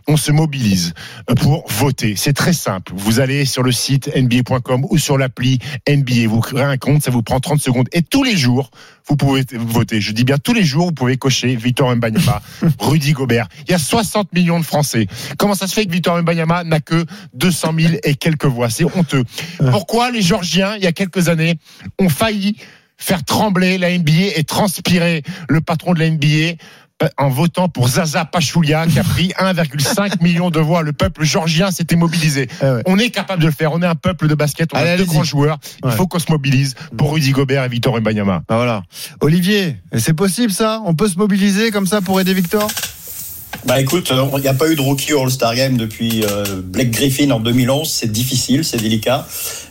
on 0.07 0.17
se 0.17 0.33
mobilise 0.33 0.95
pour 1.41 1.65
voter. 1.69 2.15
C'est 2.17 2.33
très 2.33 2.53
simple. 2.53 2.93
Vous 2.97 3.21
allez 3.21 3.45
sur 3.45 3.63
le 3.63 3.73
site 3.73 4.11
nba.com 4.15 4.87
ou 4.89 4.99
sur 4.99 5.19
l'appli 5.19 5.59
NBA. 5.89 6.29
Vous 6.29 6.41
créez 6.41 6.63
un 6.63 6.79
compte, 6.79 7.03
ça 7.03 7.11
vous 7.11 7.23
prend 7.23 7.41
30 7.41 7.61
secondes. 7.61 7.89
Et 7.93 8.03
tous 8.03 8.25
les 8.25 8.37
jours, 8.37 8.71
vous 9.09 9.17
pouvez 9.17 9.45
voter. 9.53 10.01
Je 10.01 10.13
dis 10.13 10.25
bien 10.25 10.39
tous 10.39 10.53
les 10.53 10.65
jours, 10.65 10.87
vous 10.87 10.93
pouvez 10.93 11.17
cocher 11.17 11.57
Victor 11.57 11.95
Mbanyama, 11.95 12.43
Rudy 12.79 13.13
Gobert. 13.13 13.49
Il 13.67 13.73
y 13.73 13.75
a 13.75 13.79
60 13.79 14.33
millions 14.33 14.61
de 14.61 14.65
Français. 14.65 15.07
Comment 15.39 15.55
ça 15.55 15.67
se 15.67 15.75
fait 15.75 15.87
que 15.87 15.93
Victor 15.93 16.21
Mbanyama 16.23 16.65
n'a 16.65 16.81
que 16.81 17.05
200 17.35 17.75
000 17.79 17.93
et 18.05 18.15
quelques 18.15 18.47
voix? 18.47 18.71
C'est 18.71 18.85
honteux. 18.85 19.25
Pourquoi 19.71 20.11
les 20.11 20.23
Georgiens, 20.23 20.77
il 20.77 20.83
y 20.83 20.87
a 20.87 20.93
quelques 20.93 21.29
années, 21.29 21.59
ont 21.99 22.09
failli 22.09 22.57
faire 22.99 23.25
trembler 23.25 23.79
la 23.79 23.97
NBA 23.97 24.37
et 24.37 24.45
transpirer 24.45 25.23
le 25.49 25.61
patron 25.61 25.95
de 25.95 26.01
la 26.01 26.11
NBA 26.11 26.27
euh, 26.27 26.55
en 27.17 27.29
votant 27.29 27.69
pour 27.69 27.89
Zaza 27.89 28.25
Pachulia 28.25 28.87
qui 28.87 28.99
a 28.99 29.05
pris 29.05 29.29
1,5 29.39 30.23
million 30.23 30.51
de 30.51 30.61
voix. 30.61 30.83
Le 30.83 30.93
peuple 30.93 31.25
georgien 31.25 31.71
s'était 31.71 31.97
mobilisé. 31.97 32.49
Eh 32.61 32.65
ouais. 32.65 32.83
On 32.87 32.99
est 32.99 33.11
capable 33.11 33.41
de 33.43 33.47
le 33.47 33.53
faire. 33.53 33.73
On 33.73 33.83
est 33.83 33.87
un 33.87 33.95
peuple 33.95 34.29
de 34.29 34.35
basket. 34.35 34.71
On 34.75 34.77
Allez, 34.77 34.91
a 34.91 34.97
deux 34.97 35.05
grands 35.05 35.23
joueurs. 35.25 35.59
Il 35.85 35.91
faut 35.93 36.07
qu'on 36.07 36.19
se 36.19 36.31
mobilise 36.31 36.75
pour 36.97 37.13
Rudy 37.15 37.31
Gobert 37.31 37.65
et 37.65 37.69
Victor 37.69 37.99
Mbanyama. 38.01 38.43
Bah 38.49 38.57
voilà. 38.57 38.83
Olivier, 39.21 39.77
c'est 39.97 40.15
possible 40.15 40.53
ça? 40.53 40.83
On 40.85 40.95
peut 40.95 41.09
se 41.09 41.19
mobiliser 41.19 41.71
comme 41.71 41.87
ça 41.87 42.01
pour 42.01 42.21
aider 42.21 42.35
Victor? 42.35 42.69
Bah 43.65 43.81
écoute, 43.81 44.11
euh, 44.13 44.25
il 44.37 44.41
n'y 44.41 44.49
a 44.49 44.55
pas 44.55 44.71
eu 44.71 44.77
de 44.77 44.81
rookie 44.81 45.13
All-Star 45.13 45.55
Game 45.55 45.77
depuis 45.77 46.25
euh, 46.25 46.45
Blake 46.63 46.91
Griffin 46.91 47.31
en 47.31 47.41
2011. 47.41 47.89
C'est 47.91 48.11
difficile, 48.11 48.65
c'est 48.65 48.77
délicat. 48.77 49.27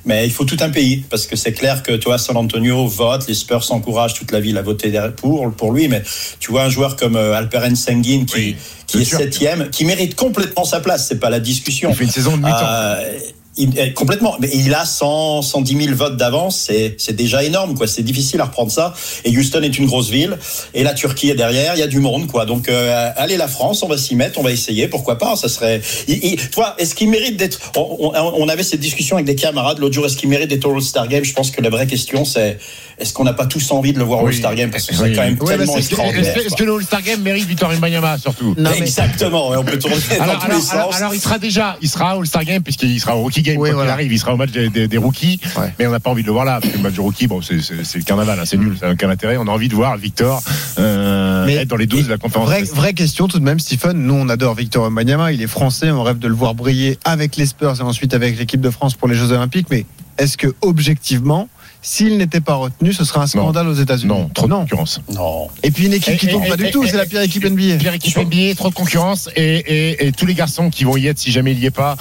Mais 0.05 0.25
il 0.25 0.31
faut 0.31 0.45
tout 0.45 0.57
un 0.59 0.69
pays. 0.69 1.03
Parce 1.09 1.25
que 1.25 1.35
c'est 1.35 1.53
clair 1.53 1.83
que, 1.83 1.93
tu 1.93 2.05
vois, 2.05 2.17
San 2.17 2.37
Antonio 2.37 2.85
vote, 2.87 3.27
les 3.27 3.33
Spurs 3.33 3.63
s'encouragent 3.63 4.13
toute 4.13 4.31
la 4.31 4.39
ville 4.39 4.57
à 4.57 4.61
voter 4.61 4.91
pour, 5.15 5.51
pour 5.53 5.71
lui. 5.71 5.87
Mais 5.87 6.03
tu 6.39 6.51
vois 6.51 6.63
un 6.63 6.69
joueur 6.69 6.95
comme 6.95 7.15
euh, 7.15 7.33
Alperen 7.33 7.75
Sengun 7.75 8.25
qui, 8.25 8.35
Oui, 8.35 8.55
qui 8.87 9.01
est 9.01 9.05
sûr. 9.05 9.19
septième, 9.19 9.69
qui 9.69 9.85
mérite 9.85 10.15
complètement 10.15 10.65
sa 10.65 10.79
place. 10.79 11.07
C'est 11.07 11.19
pas 11.19 11.29
la 11.29 11.39
discussion. 11.39 11.89
Il 11.91 11.95
fait 11.95 12.03
une 12.03 12.09
saison 12.11 12.31
de 12.37 12.43
mi-temps. 12.43 12.57
Euh, 12.61 13.19
Il, 13.57 13.71
eh, 13.77 13.93
complètement. 13.93 14.35
Mais 14.39 14.49
il 14.53 14.73
a 14.73 14.85
100, 14.85 15.41
110 15.41 15.83
000 15.85 15.95
votes 15.95 16.17
d'avance. 16.17 16.57
C'est, 16.67 17.13
déjà 17.15 17.43
énorme, 17.43 17.75
quoi. 17.75 17.87
C'est 17.87 18.03
difficile 18.03 18.39
à 18.41 18.45
reprendre 18.45 18.71
ça. 18.71 18.93
Et 19.25 19.35
Houston 19.35 19.61
est 19.63 19.77
une 19.77 19.85
grosse 19.87 20.09
ville. 20.09 20.37
Et 20.73 20.83
la 20.83 20.93
Turquie 20.93 21.29
est 21.29 21.35
derrière. 21.35 21.73
Il 21.75 21.79
y 21.79 21.83
a 21.83 21.87
du 21.87 21.99
monde, 21.99 22.27
quoi. 22.27 22.45
Donc, 22.45 22.69
euh, 22.69 23.09
allez, 23.15 23.37
la 23.37 23.47
France, 23.47 23.83
on 23.83 23.87
va 23.87 23.97
s'y 23.97 24.15
mettre, 24.15 24.39
on 24.39 24.43
va 24.43 24.51
essayer. 24.51 24.87
Pourquoi 24.87 25.17
pas? 25.17 25.35
Ça 25.35 25.49
serait, 25.49 25.81
il, 26.07 26.23
il- 26.23 26.49
toi, 26.49 26.75
est-ce 26.77 26.93
qu'il 26.95 27.09
mérite 27.09 27.37
d'être, 27.37 27.59
on, 27.75 28.11
on- 28.13 28.33
on 28.43 28.47
avait 28.49 28.63
cette 28.63 28.79
discussion 28.79 29.15
avec 29.15 29.25
des 29.25 29.35
camarades 29.35 29.79
l'autre 29.79 29.95
jour. 29.95 30.05
Est-ce 30.05 30.17
qu'il 30.17 30.29
mérite 30.29 30.49
d'être 30.49 30.65
au 30.65 30.73
All-Star 30.75 31.07
Game? 31.07 31.23
Je 31.23 31.33
pense 31.33 31.51
que 31.51 31.61
la 31.61 31.69
vraie 31.69 31.87
question, 31.87 32.25
c'est, 32.25 32.57
est-ce 32.99 33.13
qu'on 33.13 33.23
n'a 33.23 33.33
pas 33.33 33.45
tous 33.45 33.71
envie 33.71 33.93
de 33.93 33.99
le 33.99 34.03
voir 34.05 34.21
au 34.21 34.23
Oui. 34.27 34.33
All-Star 34.33 34.55
Game? 34.55 34.71
Parce 34.71 34.85
que 34.85 34.95
c'est 34.95 35.03
Oui. 35.03 35.13
quand 35.15 35.21
même 35.21 35.37
Ouais, 35.39 35.57
tellement 35.57 35.73
c'est- 35.73 35.79
extraordinaire. 35.79 36.37
Est-ce 36.37 36.55
que, 36.55 36.63
le 36.63 36.73
All-Star 36.75 37.01
Game 37.03 37.21
mérite 37.21 37.45
Victor 37.47 37.69
Wembanyama 37.69 38.17
surtout 38.17 38.55
Non, 38.57 38.69
mais- 38.71 38.77
Exactement. 38.79 39.49
On 39.49 39.63
peut 39.63 39.77
tourner 39.77 39.95
dans 40.17 40.23
alors, 40.23 40.39
tous 40.39 40.45
alors, 40.45 40.57
les 40.61 40.69
alors, 40.71 40.91
sens. 40.93 40.95
alors, 41.01 41.13
il 41.13 41.19
sera 41.19 41.37
déjà, 41.39 41.77
il 41.81 41.89
sera 41.89 42.15
au 42.17 42.21
All-Star 42.21 42.43
Game 42.43 42.63
puisqu'il 42.63 42.99
sera 42.99 43.15
au 43.15 43.21
Rookie 43.21 43.41
Game. 43.43 43.55
Qu'il 43.63 43.73
voilà. 43.73 43.93
arrive, 43.93 44.11
il 44.11 44.19
sera 44.19 44.33
au 44.33 44.37
match 44.37 44.51
des, 44.51 44.69
des- 44.69 44.87
des 44.87 44.97
rookies. 44.97 45.39
Ouais. 45.57 45.73
Mais 45.77 45.85
on 45.87 45.91
n'a 45.91 45.99
pas 45.99 46.09
envie 46.09 46.23
de 46.23 46.27
le 46.27 46.33
voir 46.33 46.45
là. 46.45 46.59
Parce 46.59 46.71
que 46.73 46.77
le 46.77 46.83
match 46.83 46.93
du 46.93 47.01
rookie, 47.01 47.27
bon, 47.27 47.41
c'est, 47.41 47.55
le 47.55 48.03
carnaval, 48.03 48.39
hein, 48.39 48.43
c'est 48.45 48.57
nul, 48.57 48.75
ça 48.79 48.87
n'a 48.87 48.93
aucun 48.93 49.09
intérêt. 49.09 49.37
On 49.37 49.47
a 49.47 49.51
envie 49.51 49.69
de 49.69 49.75
voir 49.75 49.95
Victor 49.97 50.41
euh, 50.79 51.45
Mais- 51.45 51.55
être 51.55 51.67
dans 51.67 51.75
les 51.77 51.85
12 51.87 52.05
de 52.05 52.09
la 52.09 52.17
conférence. 52.17 52.47
Vraie, 52.47 52.61
Est. 52.61 52.73
vraie 52.75 52.93
question 52.93 53.27
tout 53.27 53.39
de 53.39 53.43
même, 53.43 53.59
Stephen. 53.59 53.97
Nous, 53.97 54.13
on 54.13 54.29
adore 54.29 54.55
Victor 54.55 54.83
Wembanyama. 54.83 55.31
Il 55.33 55.41
est 55.41 55.47
français. 55.47 55.91
On 55.91 56.03
rêve 56.03 56.19
de 56.19 56.27
le 56.27 56.33
voir 56.35 56.55
briller 56.55 56.97
avec 57.05 57.35
les 57.37 57.45
Spurs 57.45 57.75
et 57.79 57.83
ensuite 57.83 58.13
avec 58.13 58.37
l'équipe 58.37 58.61
de 58.61 58.69
France 58.69 58.95
pour 58.95 59.07
les 59.07 59.15
Jeux 59.15 59.31
Olympiques. 59.31 59.67
Mais 59.69 59.85
est-ce 60.17 60.37
que, 60.37 60.47
objectivement, 60.61 61.47
s'il 61.81 62.17
n'était 62.17 62.41
pas 62.41 62.55
retenu, 62.55 62.91
ce 62.93 63.03
serait 63.05 63.19
un 63.19 63.27
scandale 63.27 63.67
aux 63.67 63.73
États-Unis 63.73 64.09
Non, 64.09 64.29
trop 64.33 64.47
de 64.47 64.53
concurrence. 64.53 65.01
Non. 65.13 65.47
Et 65.63 65.71
puis 65.71 65.85
une 65.85 65.93
équipe 65.93 66.15
Et- 66.15 66.17
qui 66.17 66.27
et- 66.27 66.31
tombe 66.31 66.47
pas 66.47 66.55
et- 66.55 66.57
du 66.57 66.65
et- 66.67 66.71
tout. 66.71 66.85
C'est 66.85 66.97
la 66.97 67.05
pire 67.05 67.21
équipe 67.21 67.45
NBA. 67.45 67.77
Pire 67.77 67.93
équipe 67.93 68.17
NBA, 68.17 68.55
trop 68.55 68.69
de 68.69 68.73
concurrence 68.75 69.29
et, 69.35 69.43
et- 69.57 70.07
et 70.07 70.11
tous 70.11 70.25
les 70.25 70.33
garçons 70.33 70.69
qui 70.69 70.83
vont 70.83 70.97
y 70.97 71.07
être 71.07 71.19
si 71.19 71.31
jamais 71.31 71.51
il 71.53 71.59
y 71.59 71.65
est 71.65 71.71
pas 71.71 71.95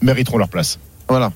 mériteront 0.00 0.38
leur 0.38 0.48
place. 0.48 0.78
Voilà. 1.08 1.32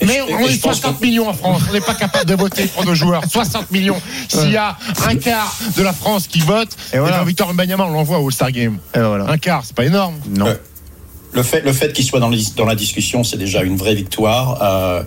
Et 0.00 0.06
Mais 0.06 0.20
on 0.22 0.38
est 0.38 0.48
je 0.52 0.60
pense 0.60 0.76
60 0.80 0.98
que- 0.98 1.04
millions 1.04 1.28
en 1.28 1.34
France, 1.34 1.62
on 1.68 1.72
n'est 1.72 1.80
pas 1.80 1.94
capable 1.94 2.24
de 2.24 2.34
voter 2.34 2.64
pour 2.66 2.84
nos 2.86 2.94
joueurs. 2.94 3.22
60 3.30 3.70
millions. 3.70 4.00
S'il 4.28 4.50
y 4.50 4.56
a 4.56 4.76
un 5.06 5.16
quart 5.16 5.54
de 5.76 5.82
la 5.82 5.92
France 5.92 6.26
qui 6.26 6.40
vote, 6.40 6.70
Et 6.92 6.96
et 6.96 6.98
voilà. 7.00 7.18
ben 7.18 7.24
Victor 7.24 7.48
Wembanyama, 7.48 7.84
on 7.84 7.90
l'envoie 7.92 8.18
au 8.18 8.26
All-Star 8.28 8.50
Game. 8.50 8.78
Et 8.94 8.98
voilà. 9.00 9.26
Un 9.28 9.36
quart, 9.38 9.62
c'est 9.64 9.76
pas 9.76 9.84
énorme. 9.84 10.14
Non. 10.30 10.46
Ouais. 10.46 10.58
Le 11.34 11.42
fait, 11.42 11.60
le 11.62 11.72
fait 11.72 11.92
qu'il 11.92 12.04
soit 12.04 12.20
dans, 12.20 12.28
les- 12.30 12.44
dans 12.56 12.64
la 12.64 12.76
discussion, 12.76 13.24
c'est 13.24 13.36
déjà 13.36 13.62
une 13.62 13.76
vraie 13.76 13.94
victoire. 13.96 14.58
Euh, 14.62 15.02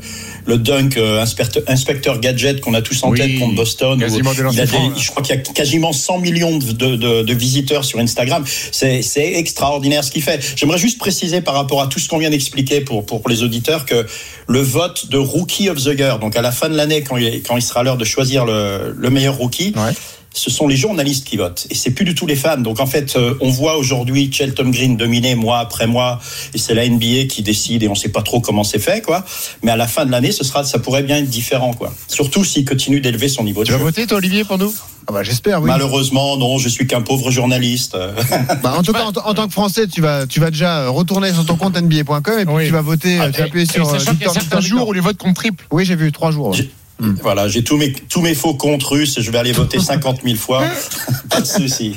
le 0.47 0.57
dunk 0.57 0.97
euh, 0.97 1.21
inspecteur, 1.21 1.61
inspecteur 1.67 2.19
gadget 2.19 2.61
qu'on 2.61 2.73
a 2.73 2.81
tous 2.81 3.03
en 3.03 3.09
Oui, 3.11 3.19
tête 3.19 3.37
contre 3.37 3.55
Boston, 3.55 3.99
quasiment 3.99 4.31
où 4.31 4.33
des 4.33 4.55
il 4.55 4.61
a 4.61 4.65
des- 4.65 4.77
je 4.99 5.09
crois 5.11 5.21
qu'il 5.21 5.35
y 5.35 5.37
a 5.37 5.41
quasiment 5.41 5.93
100 5.93 6.19
millions 6.19 6.57
de, 6.57 6.71
de- 6.71 6.95
de- 6.95 7.21
de 7.23 7.33
visiteurs 7.33 7.83
sur 7.85 7.99
Instagram. 7.99 8.43
C'est 8.71 9.01
c'est 9.01 9.33
extraordinaire 9.33 10.03
ce 10.03 10.11
qu'il 10.11 10.23
fait. 10.23 10.39
J'aimerais 10.55 10.77
juste 10.79 10.97
préciser 10.97 11.41
par 11.41 11.53
rapport 11.53 11.81
à 11.81 11.87
tout 11.87 11.99
ce 11.99 12.07
qu'on 12.07 12.17
vient 12.17 12.29
d'expliquer 12.29 12.81
pour, 12.81 13.05
pour 13.05 13.21
les 13.29 13.43
auditeurs 13.43 13.85
que 13.85 14.07
le 14.47 14.61
vote 14.61 15.09
de 15.09 15.17
Rookie 15.17 15.69
of 15.69 15.77
the 15.83 15.97
Year, 15.99 16.17
donc 16.19 16.35
à 16.37 16.41
la 16.41 16.51
fin 16.51 16.69
de 16.69 16.75
l'année, 16.75 17.01
quand, 17.03 17.17
il- 17.17 17.43
quand 17.43 17.57
il 17.57 17.61
sera 17.61 17.83
l'heure 17.83 17.97
de 17.97 18.05
choisir 18.05 18.45
le, 18.45 18.95
le 18.97 19.09
meilleur 19.09 19.35
rookie, 19.35 19.73
Ouais. 19.75 19.91
Ce 20.37 20.49
sont 20.51 20.67
les 20.67 20.75
journalistes 20.77 21.25
qui 21.27 21.35
votent 21.37 21.65
et 21.69 21.75
c'est 21.75 21.91
plus 21.91 22.05
du 22.05 22.13
tout 22.15 22.27
les 22.27 22.35
fans. 22.35 22.57
Donc 22.57 22.79
en 22.79 22.85
fait, 22.85 23.15
euh, 23.15 23.33
on 23.41 23.49
voit 23.49 23.77
aujourd'hui 23.77 24.29
Shelton 24.31 24.69
Green 24.69 24.95
dominer 24.97 25.35
mois 25.35 25.59
après 25.59 25.87
mois 25.87 26.19
et 26.53 26.57
c'est 26.57 26.73
la 26.75 26.87
NBA 26.87 27.25
qui 27.27 27.41
décide 27.41 27.83
et 27.83 27.87
on 27.87 27.95
sait 27.95 28.09
pas 28.09 28.21
trop 28.21 28.39
comment 28.39 28.63
c'est 28.63 28.79
fait 28.79 29.01
quoi. 29.01 29.25
Mais 29.63 29.71
à 29.71 29.75
la 29.75 29.87
fin 29.87 30.05
de 30.05 30.11
l'année, 30.11 30.31
ce 30.31 30.43
sera, 30.43 30.63
ça 30.63 30.79
pourrait 30.79 31.03
bien 31.03 31.17
être 31.17 31.29
différent 31.29 31.73
quoi. 31.73 31.93
Surtout 32.07 32.43
s'il 32.43 32.65
continue 32.65 33.01
d'élever 33.01 33.29
son 33.29 33.43
niveau 33.43 33.61
de 33.61 33.65
Tu 33.65 33.71
vas 33.71 33.77
jeu. 33.79 33.83
voter, 33.83 34.05
toi, 34.07 34.17
Olivier, 34.17 34.43
pour 34.43 34.57
nous? 34.57 34.73
Ah 35.09 35.13
bah, 35.13 35.23
J'espère, 35.23 35.61
oui. 35.61 35.67
Malheureusement, 35.67 36.35
non, 36.37 36.57
je 36.57 36.67
suis 36.69 36.85
qu'un 36.85 37.01
pauvre 37.01 37.31
journaliste. 37.31 37.95
Euh, 37.95 38.13
Bah, 38.61 38.75
en 38.77 38.83
tout 38.83 38.91
cas, 38.93 39.05
en, 39.05 39.07
en 39.09 39.33
tant 39.33 39.47
que 39.47 39.53
Français, 39.53 39.87
tu 39.87 40.01
vas, 40.01 40.27
tu 40.27 40.39
vas 40.39 40.51
déjà 40.51 40.89
retourner 40.89 41.31
sur 41.33 41.45
ton 41.45 41.55
compte 41.55 41.77
NBA.com 41.81 42.39
et 42.39 42.45
puis 42.45 42.53
Oui. 42.53 42.65
tu 42.67 42.73
vas 42.73 42.81
voter, 42.81 43.17
Ah, 43.21 43.31
tu 43.31 43.39
vas 43.39 43.45
et- 43.45 43.47
appuyer 43.47 43.65
Et 43.65 43.71
sur. 43.71 43.87
euh, 43.87 43.97
sachant 43.97 44.11
qu'il 44.15 44.27
y 44.27 44.29
a 44.29 44.33
certains 44.33 44.59
jours 44.59 44.87
où 44.89 44.93
les 44.93 44.99
votes 44.99 45.17
comptent 45.17 45.35
triple. 45.35 45.63
Oui, 45.71 45.85
j'ai 45.85 45.95
vu 45.95 46.11
trois 46.11 46.31
jours. 46.31 46.53
J'ai- 46.99 47.07
Voilà, 47.21 47.47
j'ai 47.47 47.63
tous 47.63 47.77
mes, 47.77 47.91
tous 47.93 48.21
mes 48.21 48.33
faux 48.35 48.55
comptes 48.55 48.83
russes 48.83 49.19
je 49.19 49.31
vais 49.31 49.37
aller 49.37 49.51
voter 49.51 49.79
50 49.81 50.21
000 50.23 50.35
fois. 50.35 50.63
pas 51.29 51.41
de 51.41 51.45
souci. 51.45 51.95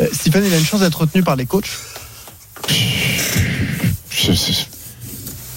Euh, 0.00 0.06
Stephen, 0.12 0.44
il 0.46 0.54
a 0.54 0.58
une 0.58 0.64
chance 0.66 0.80
d'être 0.80 1.00
retenu 1.00 1.22
par 1.22 1.36
les 1.36 1.46
coachs. 1.46 1.70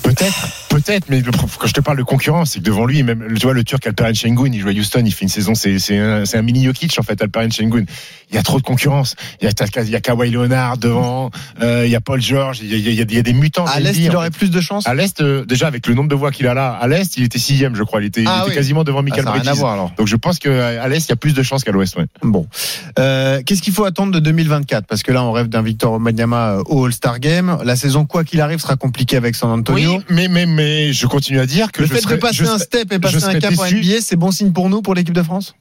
Peut-être, 0.04 0.48
peut-être, 0.72 1.06
mais 1.10 1.20
le- 1.22 1.32
quand 1.32 1.68
je 1.68 1.74
te 1.74 1.82
parle 1.82 1.98
de 1.98 2.04
concurrence, 2.04 2.52
c'est 2.52 2.60
que 2.60 2.64
devant 2.66 2.86
lui, 2.86 3.04
même, 3.04 3.26
tu 3.38 3.44
vois, 3.46 3.54
le 3.54 3.64
Turc 3.64 3.86
Alperen 3.86 4.16
Şengün, 4.16 4.54
il 4.54 4.60
joue 4.62 4.70
à 4.70 4.72
Houston, 4.72 5.04
il 5.06 5.12
fait 5.14 5.24
une 5.24 5.30
saison, 5.30 5.54
c'est, 5.56 5.78
c'est 5.80 5.98
un, 5.98 6.26
c'est 6.26 6.38
un 6.38 6.42
mini 6.42 6.64
Jokic, 6.66 6.98
en 7.00 7.04
fait, 7.04 7.22
Alperen 7.22 7.52
Şengün. 7.52 7.86
Il 8.32 8.36
y 8.36 8.38
a 8.38 8.44
trop 8.44 8.58
de 8.60 8.64
concurrence. 8.64 9.16
Il 9.42 9.46
y 9.46 9.48
a, 9.50 9.82
il 9.84 9.90
y 9.90 9.96
a 9.96 10.00
Kawhi 10.00 10.32
Leonard 10.32 10.78
devant, 10.78 11.32
euh, 11.62 11.84
il 11.86 11.92
y 11.92 11.96
a 11.98 12.02
Paul 12.02 12.22
George, 12.22 12.60
il 12.64 12.70
y 12.72 12.74
a, 12.76 12.78
il 12.78 12.94
y 12.96 13.02
a- 13.02 13.06
il 13.08 13.14
y 13.14 13.20
a 13.20 13.22
des 13.24 13.34
mutants. 13.34 13.66
À 13.66 13.80
l'Est, 13.82 13.98
il 13.98 14.16
aurait 14.16 14.28
fait. 14.32 14.38
plus 14.38 14.50
de 14.52 14.62
chances. 14.62 14.88
À 14.88 14.94
l'Est, 14.94 15.20
euh, 15.22 15.44
déjà, 15.46 15.68
avec 15.68 15.86
le 15.88 15.94
nombre 15.96 16.08
de 16.10 16.16
voix 16.16 16.32
qu'il 16.32 16.48
a 16.48 16.54
là, 16.54 16.70
à 16.82 16.88
l'Est, 16.88 17.18
il 17.18 17.24
était 17.24 17.40
sixième, 17.40 17.76
je 17.76 17.84
crois. 17.84 18.02
Il 18.02 18.06
était, 18.08 18.22
il 18.22 18.28
Ah 18.30 18.40
était 18.44 18.50
oui. 18.52 18.56
quasiment 18.56 18.84
devant 18.86 19.00
Ah, 19.00 19.04
Michael 19.04 19.28
à 19.28 19.32
Bridges. 19.32 19.58
voir 19.58 19.74
alors. 19.74 19.92
Donc 19.98 20.08
je 20.08 20.16
pense 20.16 20.40
qu'à 20.40 20.88
l'Est, 20.88 21.06
il 21.08 21.10
y 21.10 21.12
a 21.12 21.18
plus 21.18 21.34
de 21.34 21.44
chances 21.44 21.64
qu'à 21.66 21.72
l'Ouest, 21.74 21.98
ouais. 21.98 22.06
Bon. 22.24 22.48
Euh, 23.00 23.42
Qu'est-ce 23.46 23.62
qu'il 23.62 23.74
faut 23.74 23.84
attendre 23.86 24.12
de 24.14 24.20
2024 24.20 24.88
Parce 24.88 25.04
que 25.04 25.12
là, 25.12 25.24
on 25.24 25.32
rêve 25.34 25.48
d'un 25.50 25.62
Victor 25.62 25.92
Wembanyama 25.94 26.52
euh, 26.60 26.64
au 26.68 26.86
All-Star 26.86 27.20
Game. 27.20 27.58
La 27.66 27.76
saison, 27.76 28.06
quoi 28.06 28.24
qu'il 28.24 28.40
arrive, 28.40 28.60
sera 28.60 28.78
compliquée 28.78 29.18
avec 29.18 29.36
San 29.36 29.50
Antonio. 29.52 29.98
Oui, 29.98 30.04
mais, 30.10 30.28
mais, 30.30 30.46
mais 30.46 30.61
je 30.92 31.08
continue 31.08 31.40
à 31.40 31.46
dire 31.46 31.72
que 31.72 31.82
Le 31.82 31.88
je 31.88 31.94
fait 31.94 32.02
de 32.16 32.16
passer 32.20 32.36
je 32.36 32.46
un 32.46 32.58
step 32.60 32.92
et 32.92 33.00
passer 33.00 33.24
un 33.24 33.40
cap 33.40 33.54
en. 33.58 33.66
NBA, 33.70 34.02
c'est 34.02 34.16
bon 34.16 34.32
signe 34.32 34.52
pour 34.52 34.70
nous, 34.70 34.82
pour 34.82 34.94
l'équipe 34.96 35.14
de 35.16 35.24
France? 35.24 35.54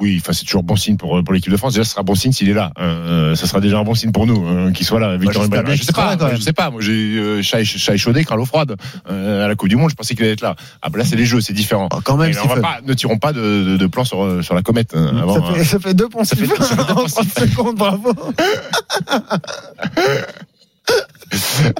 Oui, 0.00 0.18
enfin 0.20 0.32
c'est 0.32 0.44
toujours 0.44 0.64
bon 0.64 0.74
signe 0.74 0.96
pour 0.96 1.22
pour 1.22 1.32
l'équipe 1.32 1.52
de 1.52 1.56
France. 1.56 1.74
Déjà, 1.74 1.84
ce 1.84 1.92
sera 1.92 2.02
bon 2.02 2.16
signe 2.16 2.32
s'il 2.32 2.48
est 2.48 2.54
là. 2.54 2.72
Euh, 2.80 3.36
ça 3.36 3.46
sera 3.46 3.60
déjà 3.60 3.78
un 3.78 3.84
bon 3.84 3.94
signe 3.94 4.10
pour 4.10 4.26
nous 4.26 4.44
euh, 4.48 4.72
qu'il 4.72 4.84
soit 4.84 4.98
là. 4.98 5.16
Victor 5.16 5.42
j'espère 5.42 5.58
Wembanyama. 5.62 5.68
bien 5.68 5.74
Je 5.76 5.82
sais 5.84 5.92
pas, 5.92 6.34
je 6.34 6.40
sais 6.40 6.52
pas. 6.52 6.70
Moi, 6.70 6.80
j'ai 6.80 6.92
euh, 6.92 7.42
chat, 7.42 7.62
chat 7.62 7.94
échaudé, 7.94 8.24
crâne 8.24 8.44
froide 8.44 8.74
euh, 9.08 9.44
à 9.44 9.48
la 9.48 9.54
Coupe 9.54 9.68
du 9.68 9.76
Monde. 9.76 9.90
Je 9.90 9.94
pensais 9.94 10.14
qu'il 10.16 10.24
allait 10.24 10.32
être 10.32 10.40
là. 10.40 10.56
Ah 10.80 10.88
bah 10.88 10.98
là, 10.98 11.04
c'est 11.04 11.14
les 11.14 11.26
jeux, 11.26 11.40
c'est 11.40 11.52
différent. 11.52 11.88
Oh, 11.94 11.98
Quand 12.02 12.16
même, 12.16 12.30
Mais 12.30 12.38
on 12.38 12.42
va 12.48 12.54
Stephen. 12.56 12.62
pas, 12.62 12.80
ne 12.84 12.94
tirons 12.94 13.18
pas 13.18 13.32
de, 13.32 13.40
de, 13.40 13.76
de 13.76 13.86
plan 13.86 14.04
sur 14.04 14.24
euh, 14.24 14.42
sur 14.42 14.54
la 14.56 14.62
comète 14.62 14.92
euh, 14.96 15.20
avant. 15.22 15.34
ça, 15.46 15.54
fait, 15.54 15.64
ça 15.64 15.78
fait 15.78 15.94
deux 15.94 16.08
poncifs 16.08 16.38
fait- 16.38 16.46
ça 16.62 16.64
fait 16.64 16.76
deux 16.76 16.82
en 16.92 17.04
30 17.06 17.14
poncifs. 17.14 17.34
secondes, 17.50 17.76
bravo. 17.76 18.12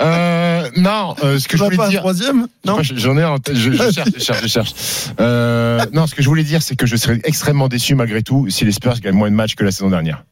Euh, 0.01 0.69
non, 0.77 1.15
euh, 1.25 1.39
ce 1.39 1.45
que 1.49 1.53
Tu 1.53 1.59
je 1.59 1.65
voulais 1.65 1.77
pas 1.77 1.87
un 1.87 1.91
dire. 1.91 2.01
troisième 2.01 2.47
Non 2.65 2.79
J'en 2.83 3.17
ai 3.19 3.25
en 3.25 3.39
tête, 3.39 3.57
je, 3.57 3.73
je 3.73 3.77
cherche, 3.93 4.09
je 4.17 4.23
cherche, 4.23 4.43
je 4.43 4.47
cherche. 4.49 4.73
Euh, 5.21 5.85
non, 5.93 6.07
ce 6.07 6.15
que 6.15 6.23
je 6.23 6.29
voulais 6.29 6.45
dire, 6.45 6.63
c'est 6.63 6.77
que 6.77 6.87
je 6.87 6.97
serais 6.97 7.21
extrêmement 7.25 7.69
déçu 7.69 7.95
malgré 7.95 8.23
tout 8.23 8.49
si 8.51 8.65
les 8.65 8.73
Spurs 8.73 8.99
gagnent 9.01 9.15
moins 9.17 9.31
de 9.31 9.37
matchs 9.37 9.55
que 9.55 9.65
la 9.65 9.73
saison 9.73 9.91
dernière. 9.91 10.25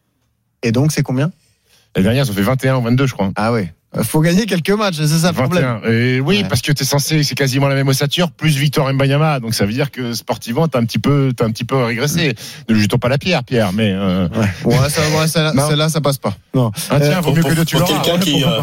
Et 0.62 0.72
donc, 0.72 0.92
c'est 0.92 1.02
combien? 1.02 1.30
La 1.96 2.02
dernière, 2.02 2.24
ils 2.24 2.30
ont 2.30 2.34
fait 2.34 2.42
21 2.42 2.76
ou 2.76 2.82
22, 2.82 3.06
je 3.06 3.12
crois. 3.14 3.30
Ah 3.36 3.52
ouais. 3.52 3.72
Faut 4.04 4.20
gagner 4.20 4.46
quelques 4.46 4.70
matchs, 4.70 4.98
c'est 4.98 5.08
ça 5.08 5.28
le 5.30 5.34
problème. 5.34 5.64
21. 5.82 5.90
Et 5.90 6.20
oui, 6.20 6.42
Ouais. 6.42 6.48
parce 6.48 6.60
que 6.62 6.70
t'es 6.70 6.84
censé, 6.84 7.24
c'est 7.24 7.34
quasiment 7.34 7.66
la 7.66 7.74
même 7.74 7.88
ossature, 7.88 8.30
plus 8.30 8.56
Victor 8.56 8.92
Mbanyama. 8.92 9.40
Donc 9.40 9.52
ça 9.52 9.66
veut 9.66 9.72
dire 9.72 9.90
que 9.90 10.12
sportivement, 10.12 10.68
t'as 10.68 10.78
un 10.78 10.84
petit 10.84 11.00
peu, 11.00 11.32
t'as 11.36 11.44
un 11.46 11.50
petit 11.50 11.64
peu 11.64 11.74
régressé. 11.82 12.36
Ne 12.68 12.74
lui 12.76 12.82
jetons 12.82 12.98
pas 12.98 13.08
la 13.08 13.18
pierre, 13.18 13.42
Pierre, 13.42 13.72
mais, 13.72 13.90
euh, 13.92 14.28
Ouais, 14.28 14.46
ouais, 14.78 14.88
ça, 14.88 15.00
ouais, 15.18 15.26
celle-là, 15.26 15.66
celle-là, 15.68 15.88
ça 15.88 16.00
passe 16.00 16.18
pas. 16.18 16.36
Non. 16.54 16.70
ah, 16.88 17.00
tiens, 17.00 17.18
Euh, 17.18 17.20
vaut 17.20 17.32
mieux 17.34 17.42
que 17.42 17.52
deux, 17.52 17.64
tu 17.64 17.78
l'auras. 17.78 17.92
quelqu'un 18.00 18.12
Ouais, 18.14 18.20
qui, 18.20 18.44
euh. 18.44 18.60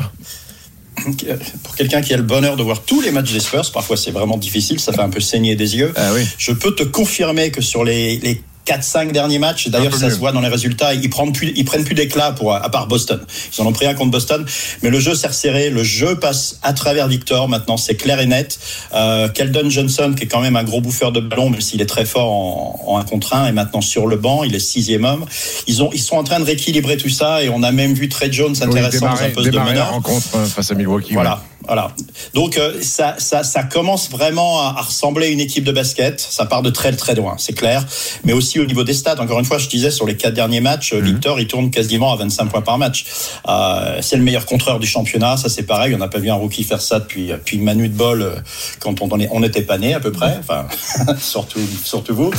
pour 1.64 1.76
quelqu'un 1.76 2.02
qui 2.02 2.14
a 2.14 2.18
le 2.18 2.24
bonheur 2.24 2.56
de 2.56 2.64
voir 2.64 2.82
tous 2.82 3.02
les 3.02 3.12
matchs 3.12 3.32
des 3.32 3.40
Spurs, 3.40 3.72
parfois 3.72 3.98
c'est 3.98 4.12
vraiment 4.12 4.38
difficile, 4.38 4.80
ça 4.80 4.94
fait 4.94 5.02
un 5.02 5.10
peu 5.10 5.20
saigner 5.20 5.56
des 5.56 5.76
yeux. 5.76 5.94
Ah 5.96 6.12
oui. 6.14 6.22
Je 6.38 6.52
peux 6.52 6.74
te 6.74 6.84
confirmer 6.84 7.52
que 7.52 7.62
sur 7.62 7.84
les, 7.84 8.18
les 8.20 8.42
4-5 8.68 9.12
derniers 9.12 9.40
matchs, 9.40 9.70
d'ailleurs 9.70 9.96
ça 9.96 10.08
mieux. 10.08 10.14
se 10.14 10.18
voit 10.20 10.32
dans 10.32 10.42
les 10.42 10.50
résultats, 10.50 10.94
ils 10.94 11.10
prennent 11.10 11.32
plus, 11.32 11.54
ils 11.56 11.64
prennent 11.64 11.86
plus 11.86 11.96
d'éclat 11.96 12.32
pour 12.34 12.54
à 12.54 12.70
part 12.70 12.88
Boston. 12.88 13.20
Ils 13.58 13.62
en 13.62 13.66
ont 13.66 13.72
pris 13.72 13.86
un 13.86 13.94
contre 13.94 14.12
Boston, 14.12 14.46
mais 14.84 14.90
le 14.90 15.00
jeu 15.00 15.16
s'est 15.16 15.28
resserré, 15.28 15.70
le 15.70 15.84
jeu 15.84 16.20
passe 16.20 16.60
à 16.64 16.74
travers 16.74 17.08
Victor. 17.08 17.48
Maintenant 17.48 17.78
c'est 17.78 17.96
clair 17.96 18.20
et 18.20 18.26
net. 18.26 18.60
Euh, 18.94 19.30
Keldon 19.30 19.70
Johnson 19.70 20.14
qui 20.18 20.26
est 20.26 20.28
quand 20.28 20.42
même 20.42 20.56
un 20.56 20.64
gros 20.64 20.82
bouffeur 20.82 21.12
de 21.12 21.20
ballon, 21.20 21.50
même 21.50 21.62
s'il 21.62 21.82
est 21.82 21.86
très 21.86 22.06
fort 22.06 22.32
en, 22.32 22.84
en 22.88 22.98
un 22.98 23.04
contre 23.04 23.34
un, 23.36 23.48
est 23.48 23.52
maintenant 23.54 23.82
sur 23.82 24.08
le 24.08 24.18
banc, 24.18 24.44
il 24.44 24.54
est 24.54 24.60
sixième 24.60 25.06
homme. 25.06 25.26
Ils 25.68 25.82
ont, 25.82 25.90
ils 25.94 26.02
sont 26.02 26.18
en 26.18 26.24
train 26.24 26.40
de 26.40 26.46
rééquilibrer 26.46 26.98
tout 26.98 27.10
ça 27.10 27.44
et 27.44 27.50
on 27.50 27.64
a 27.64 27.72
même 27.72 27.94
vu 27.94 28.10
Trey 28.10 28.32
Jones 28.32 28.56
Oui, 28.60 28.64
intéressant 28.68 29.08
dans 29.08 29.22
un 29.22 29.30
poste 29.30 29.50
de 29.50 29.60
meneur. 29.60 29.92
rencontre 29.92 30.28
euh, 30.36 30.46
face 30.46 30.72
à 30.72 30.76
Milwaukee. 30.76 31.14
Voilà, 31.14 31.42
voilà. 31.68 31.92
Donc 32.34 32.58
euh, 32.58 32.82
ça, 32.82 33.16
ça, 33.18 33.44
ça 33.44 33.64
commence 33.64 34.10
vraiment 34.10 34.62
à, 34.62 34.76
à 34.78 34.82
ressembler 34.82 35.28
à 35.28 35.30
une 35.30 35.40
équipe 35.40 35.64
de 35.64 35.72
basket. 35.72 36.20
Ça 36.20 36.46
part 36.46 36.62
de 36.62 36.70
très 36.70 36.92
très 36.96 37.16
loin, 37.16 37.36
c'est 37.38 37.54
clair. 37.54 37.86
Mais 38.24 38.34
aussi 38.34 38.60
au 38.60 38.66
niveau 38.66 38.84
des 38.84 38.94
stats. 38.94 39.20
Encore 39.20 39.40
une 39.40 39.46
fois, 39.46 39.58
je 39.58 39.68
disais 39.68 39.92
sur 39.92 40.06
les 40.06 40.16
quatre 40.16 40.34
derniers 40.34 40.62
matchs, 40.62 40.94
euh, 40.94 41.00
Victor, 41.00 41.40
il 41.40 41.48
tourne 41.48 41.72
quasiment 41.72 42.12
à 42.14 42.16
25 42.16 42.46
points 42.46 42.62
par 42.62 42.78
match. 42.78 43.06
Euh, 43.48 44.00
c'est 44.02 44.18
le 44.18 44.24
meilleur 44.24 44.46
contreur 44.46 44.80
du 44.80 44.88
championnat. 44.88 45.38
Ça 45.38 45.50
c'est 45.50 45.64
pareil. 45.64 45.94
On 45.96 45.98
n'a 45.98 46.08
pas 46.08 46.20
vu 46.20 46.30
un 46.30 46.36
rookie 46.36 46.64
faire 46.64 46.82
ça 46.82 47.00
depuis 47.00 47.28
depuis 47.28 47.58
Manu 47.60 47.90
de 47.90 47.96
Bol 47.96 48.22
euh, 48.22 48.36
quand 48.80 49.02
on, 49.02 49.10
on 49.32 49.40
n'était 49.40 49.62
pas 49.62 49.78
né 49.78 49.94
à 49.94 50.00
peu 50.00 50.12
près. 50.12 50.38
Enfin, 50.40 50.68
surtout 51.20 51.60
surtout 51.84 52.16
vous. 52.16 52.32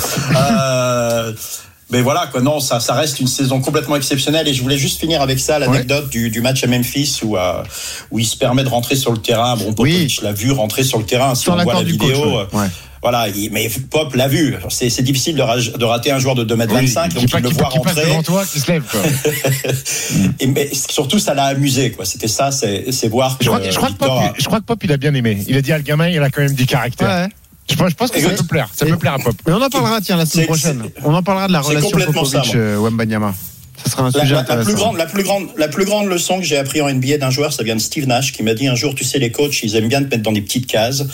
Mais 1.90 2.02
voilà, 2.02 2.26
quoi. 2.30 2.40
Non, 2.42 2.60
ça, 2.60 2.80
ça 2.80 2.94
reste 2.94 3.18
une 3.20 3.26
saison 3.26 3.60
complètement 3.60 3.96
exceptionnelle. 3.96 4.46
Et 4.46 4.52
je 4.54 4.62
voulais 4.62 4.76
juste 4.78 5.00
finir 5.00 5.22
avec 5.22 5.38
ça, 5.38 5.58
l'anecdote 5.58 6.10
du, 6.10 6.28
du 6.30 6.40
match 6.42 6.62
à 6.62 6.66
Memphis 6.66 7.20
où, 7.22 7.36
euh, 7.36 7.62
où 8.10 8.18
il 8.18 8.26
se 8.26 8.36
permet 8.36 8.62
de 8.64 8.68
rentrer 8.68 8.94
sur 8.96 9.10
le 9.12 9.18
terrain. 9.18 9.56
Bon, 9.56 9.72
Popovic 9.72 10.20
l'a 10.22 10.32
vu 10.32 10.50
rentrer 10.52 10.84
sur 10.84 10.98
le 10.98 11.04
terrain. 11.04 11.34
Si 11.34 11.44
Sans 11.44 11.58
on 11.58 11.62
voit 11.62 11.74
la 11.74 11.82
vidéo, 11.82 12.08
coach. 12.08 12.18
euh, 12.54 12.56
ouais. 12.58 12.62
Ouais. 12.64 12.68
Voilà, 13.00 13.28
il- 13.28 13.50
mais 13.52 13.70
Pop 13.90 14.12
l'a 14.16 14.26
vu. 14.26 14.56
C'est 14.70 14.90
c'est 14.90 15.02
difficile 15.04 15.36
de, 15.36 15.84
rater 15.84 16.10
un 16.10 16.18
joueur 16.18 16.34
de 16.34 16.44
2m25, 16.44 17.14
donc 17.14 17.22
il 17.32 17.42
le 17.42 17.48
voit 17.50 17.62
passe 17.68 17.72
rentrer. 17.74 18.02
devant 18.06 18.22
toi, 18.24 18.44
qui 18.44 18.58
se 18.58 18.70
lève. 18.72 18.82
Quoi. 18.90 19.00
Et, 20.40 20.46
mais 20.48 20.68
surtout, 20.74 21.18
ça 21.20 21.32
l'a 21.32 21.44
amusé. 21.44 21.92
quoi. 21.92 22.04
C'était 22.04 22.26
ça, 22.28 22.50
c'est 22.50 22.90
c'est 22.90 23.06
voir 23.08 23.38
que 23.38 23.44
Je 23.44 23.50
crois, 23.50 23.60
que, 23.60 23.70
je, 23.70 23.76
crois 23.76 23.88
que 23.90 23.94
Pop, 23.94 24.22
je 24.36 24.44
crois 24.46 24.58
que 24.60 24.64
Pop, 24.64 24.82
il 24.82 24.92
a 24.92 24.96
bien 24.96 25.14
aimé. 25.14 25.38
Il 25.46 25.56
a 25.56 25.62
dit 25.62 25.72
à 25.72 25.76
le 25.78 25.84
gamin, 25.84 26.08
il 26.08 26.20
a 26.20 26.28
quand 26.30 26.40
même 26.42 26.54
du 26.54 26.66
caractère. 26.66 27.28
Je, 27.70 27.76
pense, 27.76 27.90
je 27.90 27.94
pense 27.94 28.10
que 28.10 28.20
ça 28.20 28.30
peut 28.30 28.44
plaire. 28.44 28.68
Ça 28.74 28.86
peut 28.86 28.96
plaire 28.96 29.14
à 29.14 29.18
Pop. 29.18 29.34
Mais 29.46 29.52
on 29.52 29.62
en 29.62 29.68
parlera, 29.68 30.00
tiens, 30.00 30.16
la 30.16 30.26
semaine 30.26 30.46
prochaine. 30.46 30.84
On 31.04 31.14
en 31.14 31.22
parlera 31.22 31.48
de 31.48 31.52
la 31.52 31.60
relation 31.60 31.90
complètement 31.90 32.24
sera 33.98 34.08
un 34.08 34.10
La, 34.12 34.20
sujet 34.20 34.34
la- 34.34 34.36
la 34.36 34.40
intéressant. 34.42 34.64
plus 34.70 34.74
grande, 34.76 34.96
la, 34.96 35.06
plus 35.06 35.22
grande, 35.22 35.48
la 35.56 35.68
plus 35.68 35.84
grande 35.84 36.08
leçon 36.08 36.38
que 36.38 36.44
j'ai 36.44 36.56
appris 36.56 36.80
en 36.80 36.88
NBA 36.88 37.18
d'un 37.18 37.30
joueur, 37.30 37.52
ça 37.52 37.62
vient 37.62 37.76
de 37.76 37.80
Steve 37.80 38.06
Nash, 38.06 38.32
qui 38.32 38.42
m'a 38.42 38.54
dit 38.54 38.66
un 38.68 38.74
jour, 38.74 38.94
tu 38.94 39.04
sais, 39.04 39.18
les 39.18 39.30
coachs, 39.30 39.62
ils 39.62 39.76
aiment 39.76 39.88
bien 39.88 40.00
te 40.02 40.08
mettre 40.08 40.22
dans 40.22 40.32
des 40.32 40.40
petites 40.42 40.66
cases. 40.66 41.04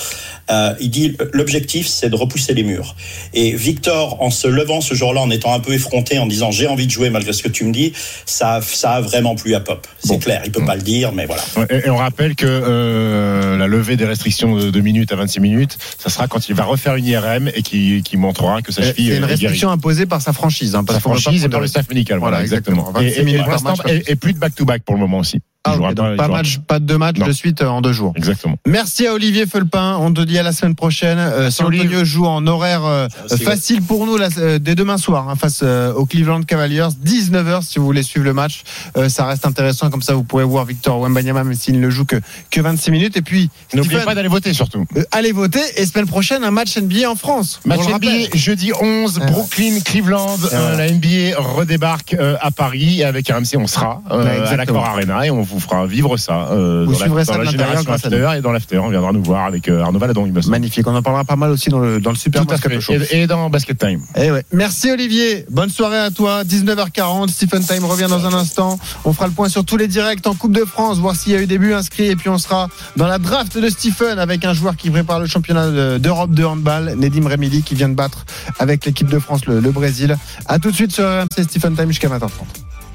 Euh, 0.50 0.75
il 0.81 0.91
dit, 0.91 1.17
l'objectif, 1.33 1.87
c'est 1.87 2.11
de 2.11 2.17
repousser 2.17 2.53
les 2.55 2.62
murs. 2.62 2.95
Et 3.33 3.53
Victor, 3.57 4.21
en 4.23 4.31
se 4.31 4.47
levant 4.47 4.81
ce 4.83 4.95
jour-là, 4.95 5.21
en 5.23 5.31
étant 5.31 5.55
un 5.55 5.61
peu 5.61 5.73
effronté, 5.73 6.19
en 6.19 6.26
disant, 6.26 6.50
j'ai 6.50 6.67
envie 6.67 6.87
de 6.87 6.91
jouer 6.93 7.09
malgré 7.11 7.33
ce 7.33 7.43
que 7.43 7.49
tu 7.49 7.64
me 7.64 7.73
dis, 7.73 7.93
ça, 8.26 8.61
ça 8.62 8.93
a 8.93 9.00
vraiment 9.00 9.35
plu 9.35 9.55
à 9.55 9.61
Pop. 9.61 9.87
C'est 10.05 10.19
clair, 10.19 10.43
il 10.45 10.53
peut 10.53 10.64
pas 10.64 10.76
le 10.76 10.83
dire, 10.83 11.12
mais 11.12 11.25
voilà. 11.26 11.43
Et, 11.71 11.87
et 11.87 11.91
on 11.91 11.97
rappelle 11.97 12.35
que 12.37 12.45
euh, 12.47 13.57
la 13.57 13.67
levée 13.67 13.97
des 13.97 14.05
restrictions 14.05 14.55
de, 14.57 14.71
de 14.71 14.81
minutes 14.81 15.12
à 15.12 15.17
26 15.17 15.41
minutes, 15.41 15.79
ça 15.99 16.11
sera 16.11 16.26
quand 16.29 16.49
il 16.49 16.55
va 16.55 16.64
refaire 16.64 16.97
une 16.97 17.07
IRM 17.07 17.49
et 17.55 17.62
qui, 17.62 18.03
qui 18.03 18.17
montrera 18.17 18.61
que 18.62 18.73
sa 18.73 18.83
cheville 18.83 18.95
C'est 18.97 19.03
est 19.03 19.17
une 19.17 19.21
guérie. 19.21 19.31
restriction 19.33 19.71
imposée 19.71 20.07
par 20.07 20.21
sa 20.21 20.33
franchise. 20.33 20.75
Hein, 20.75 20.85
parce 20.85 20.99
Sa 20.99 21.00
franchise 21.00 21.45
et 21.45 21.49
par 21.49 21.61
le 21.61 21.67
staff 21.67 21.88
médical. 21.88 22.19
Voilà, 22.19 22.37
Voilà, 22.37 22.45
exactement. 22.45 22.74
Exactement. 22.75 23.00
Et, 23.00 23.04
26 23.04 23.19
et- 23.19 23.21
et 23.21 23.25
minutes 23.25 23.38
pour 23.40 23.45
par 23.47 23.52
l'instant, 23.54 23.69
match, 23.71 23.83
pas 23.83 23.93
et, 23.93 24.12
et 24.12 24.16
plus 24.16 24.33
de 24.33 24.38
back-to-back 24.38 24.83
pour 24.85 24.95
le 24.95 25.00
moment 25.00 25.19
aussi. 25.19 25.40
Ah, 25.66 25.71
pas, 25.71 25.94
jouera 25.94 26.28
match, 26.28 26.59
pas 26.66 26.78
de 26.78 26.94
match 26.97 27.16
Non. 27.18 27.26
de 27.26 27.33
suite 27.33 27.62
en 27.62 27.80
deux 27.80 27.92
jours. 27.92 28.12
Exactement. 28.16 28.56
Merci 28.66 29.06
à 29.06 29.14
Olivier 29.14 29.47
Felpin. 29.47 29.97
On 29.99 30.12
te 30.12 30.21
dit 30.21 30.38
à 30.38 30.42
la 30.42 30.52
semaine 30.52 30.75
prochaine. 30.75 31.18
Euh, 31.18 31.50
San. 31.50 31.66
Antonio 31.66 32.04
joue 32.04 32.26
en 32.26 32.47
horaire 32.47 32.85
euh, 32.85 33.09
facile 33.42 33.80
pour 33.83 34.04
nous 34.06 34.16
là, 34.18 34.28
euh, 34.38 34.59
dès 34.59 34.75
demain 34.75 34.99
soir 34.99 35.28
hein, 35.28 35.37
face 35.37 35.61
euh, 35.62 35.92
aux 35.94 36.04
Cleveland 36.06 36.42
Cavaliers. 36.42 36.88
19h 37.04 37.62
si 37.62 37.78
vous 37.78 37.87
voulez 37.87 38.02
suivre 38.02 38.25
le 38.26 38.35
match. 38.35 38.62
Euh, 38.97 39.09
ça 39.09 39.25
reste 39.26 39.47
intéressant. 39.47 39.88
Comme 39.90 40.02
ça, 40.02 40.14
vous 40.14 40.23
pourrez 40.25 40.44
voir 40.44 40.64
Victor 40.66 41.00
Wembanyama 41.00 41.44
même 41.44 41.54
s'il 41.54 41.80
ne 41.80 41.88
joue 41.90 42.04
que, 42.04 42.16
que 42.50 42.61
26 42.61 42.90
minutes. 42.90 43.16
Et 43.16 43.23
puis, 43.23 43.49
N'oubliez 43.75 44.00
pas 44.00 44.14
d'aller 44.14 44.28
voter 44.28 44.52
surtout. 44.52 44.85
euh, 44.97 45.02
allez 45.12 45.33
voter. 45.33 45.61
Et 45.76 45.87
semaine 45.87 46.06
prochaine, 46.06 46.44
un 46.44 46.50
match 46.50 46.76
NBA 46.76 47.11
en 47.11 47.16
France. 47.16 47.61
Match. 47.64 47.80
NBA, 47.88 48.35
jeudi 48.37 48.73
11, 48.78 49.18
Ouais. 49.18 49.26
Brooklyn, 49.30 49.78
Cleveland. 49.85 50.37
Euh, 50.44 50.49
voilà. 50.50 50.76
la 50.76 50.90
NBA 50.92 51.38
redébarque 51.38 52.14
euh, 52.14 52.37
à 52.40 52.50
Paris. 52.50 53.00
Et 53.00 53.04
avec 53.04 53.28
RMC, 53.28 53.56
on 53.56 53.66
sera 53.66 54.02
euh, 54.11 54.25
Ouais, 54.25 54.47
à 54.49 54.56
l'Accor 54.56 54.85
Arena 54.85 55.25
et 55.26 55.30
on 55.30 55.42
vous 55.42 55.53
fera 55.61 55.87
vivre 55.87 56.16
ça 56.16 56.49
euh, 56.52 56.84
Vous 56.87 56.92
dans, 56.92 56.99
la, 56.99 57.04
suivrez 57.04 57.25
dans 57.25 57.32
ça 57.32 57.38
de 57.38 57.44
la 57.44 57.50
génération 57.50 57.92
after 57.92 58.32
et 58.37 58.40
dans 58.40 58.52
l'after. 58.52 58.78
On 58.78 58.88
viendra 58.88 59.12
nous 59.12 59.23
voir 59.23 59.46
avec 59.46 59.68
euh, 59.68 59.82
Arnaud 59.82 59.99
Valadon, 59.99 60.26
il 60.26 60.32
me 60.32 60.40
semble. 60.40 60.52
Magnifique. 60.52 60.87
On 60.87 60.94
en 60.94 61.02
parlera 61.02 61.25
pas 61.25 61.37
mal 61.37 61.50
aussi 61.50 61.68
dans 61.70 61.78
le, 61.80 62.00
dans 62.00 62.11
le 62.11 62.16
Super 62.16 62.42
Tout 62.42 62.50
à 62.50 62.54
Moscato 62.54 62.75
fait. 62.75 62.80
Show. 62.80 62.92
Et, 63.12 63.23
et 63.23 63.26
dans 63.26 63.49
Basket 63.50 63.78
Time. 63.78 64.00
Eh 64.16 64.30
ouais. 64.30 64.44
Merci 64.52 64.90
Olivier. 64.90 65.44
Bonne 65.50 65.70
soirée 65.70 65.99
à 65.99 66.11
toi. 66.11 66.42
19h40. 66.44 67.28
Stephen 67.28 67.62
Time 67.64 67.84
revient 67.84 68.06
dans 68.08 68.25
un 68.26 68.34
instant. 68.34 68.78
On 69.04 69.12
fera 69.12 69.26
le 69.26 69.32
point 69.32 69.49
sur 69.49 69.64
tous 69.64 69.76
les 69.76 69.88
directs 69.88 70.26
en 70.26 70.34
Coupe 70.34 70.52
de 70.52 70.64
France, 70.64 70.99
voir 70.99 71.14
s'il 71.16 71.32
y 71.32 71.37
a 71.37 71.40
eu 71.42 71.46
des 71.46 71.58
buts 71.58 71.75
inscrits. 71.75 72.06
Et 72.06 72.16
puis 72.16 72.28
on 72.28 72.38
sera 72.38 72.68
dans 72.96 73.06
la 73.06 73.18
draft 73.18 73.58
de 73.58 73.68
Stephen 73.68 74.18
avec 74.18 74.44
un 74.44 74.52
joueur 74.54 74.76
qui 74.76 74.90
prépare 74.90 75.20
le 75.20 75.26
championnat 75.26 75.68
de- 75.70 75.99
d'Europe 75.99 76.32
de 76.32 76.44
handball, 76.44 76.94
Nedim 76.96 77.28
Remili, 77.28 77.62
qui 77.62 77.75
vient 77.75 77.88
de 77.88 77.94
battre 77.94 78.25
avec 78.58 78.84
l'équipe 78.84 79.08
de 79.08 79.18
France 79.18 79.46
le, 79.46 79.61
le 79.61 79.70
Brésil. 79.70 80.16
À 80.46 80.58
tout 80.58 80.70
de 80.70 80.76
suite 80.76 80.92
sur 80.92 81.04
RMC 81.04 81.44
Stephen 81.49 81.75
Time 81.76 81.88
jusqu'à 81.88 82.08
20h30. 82.08 82.28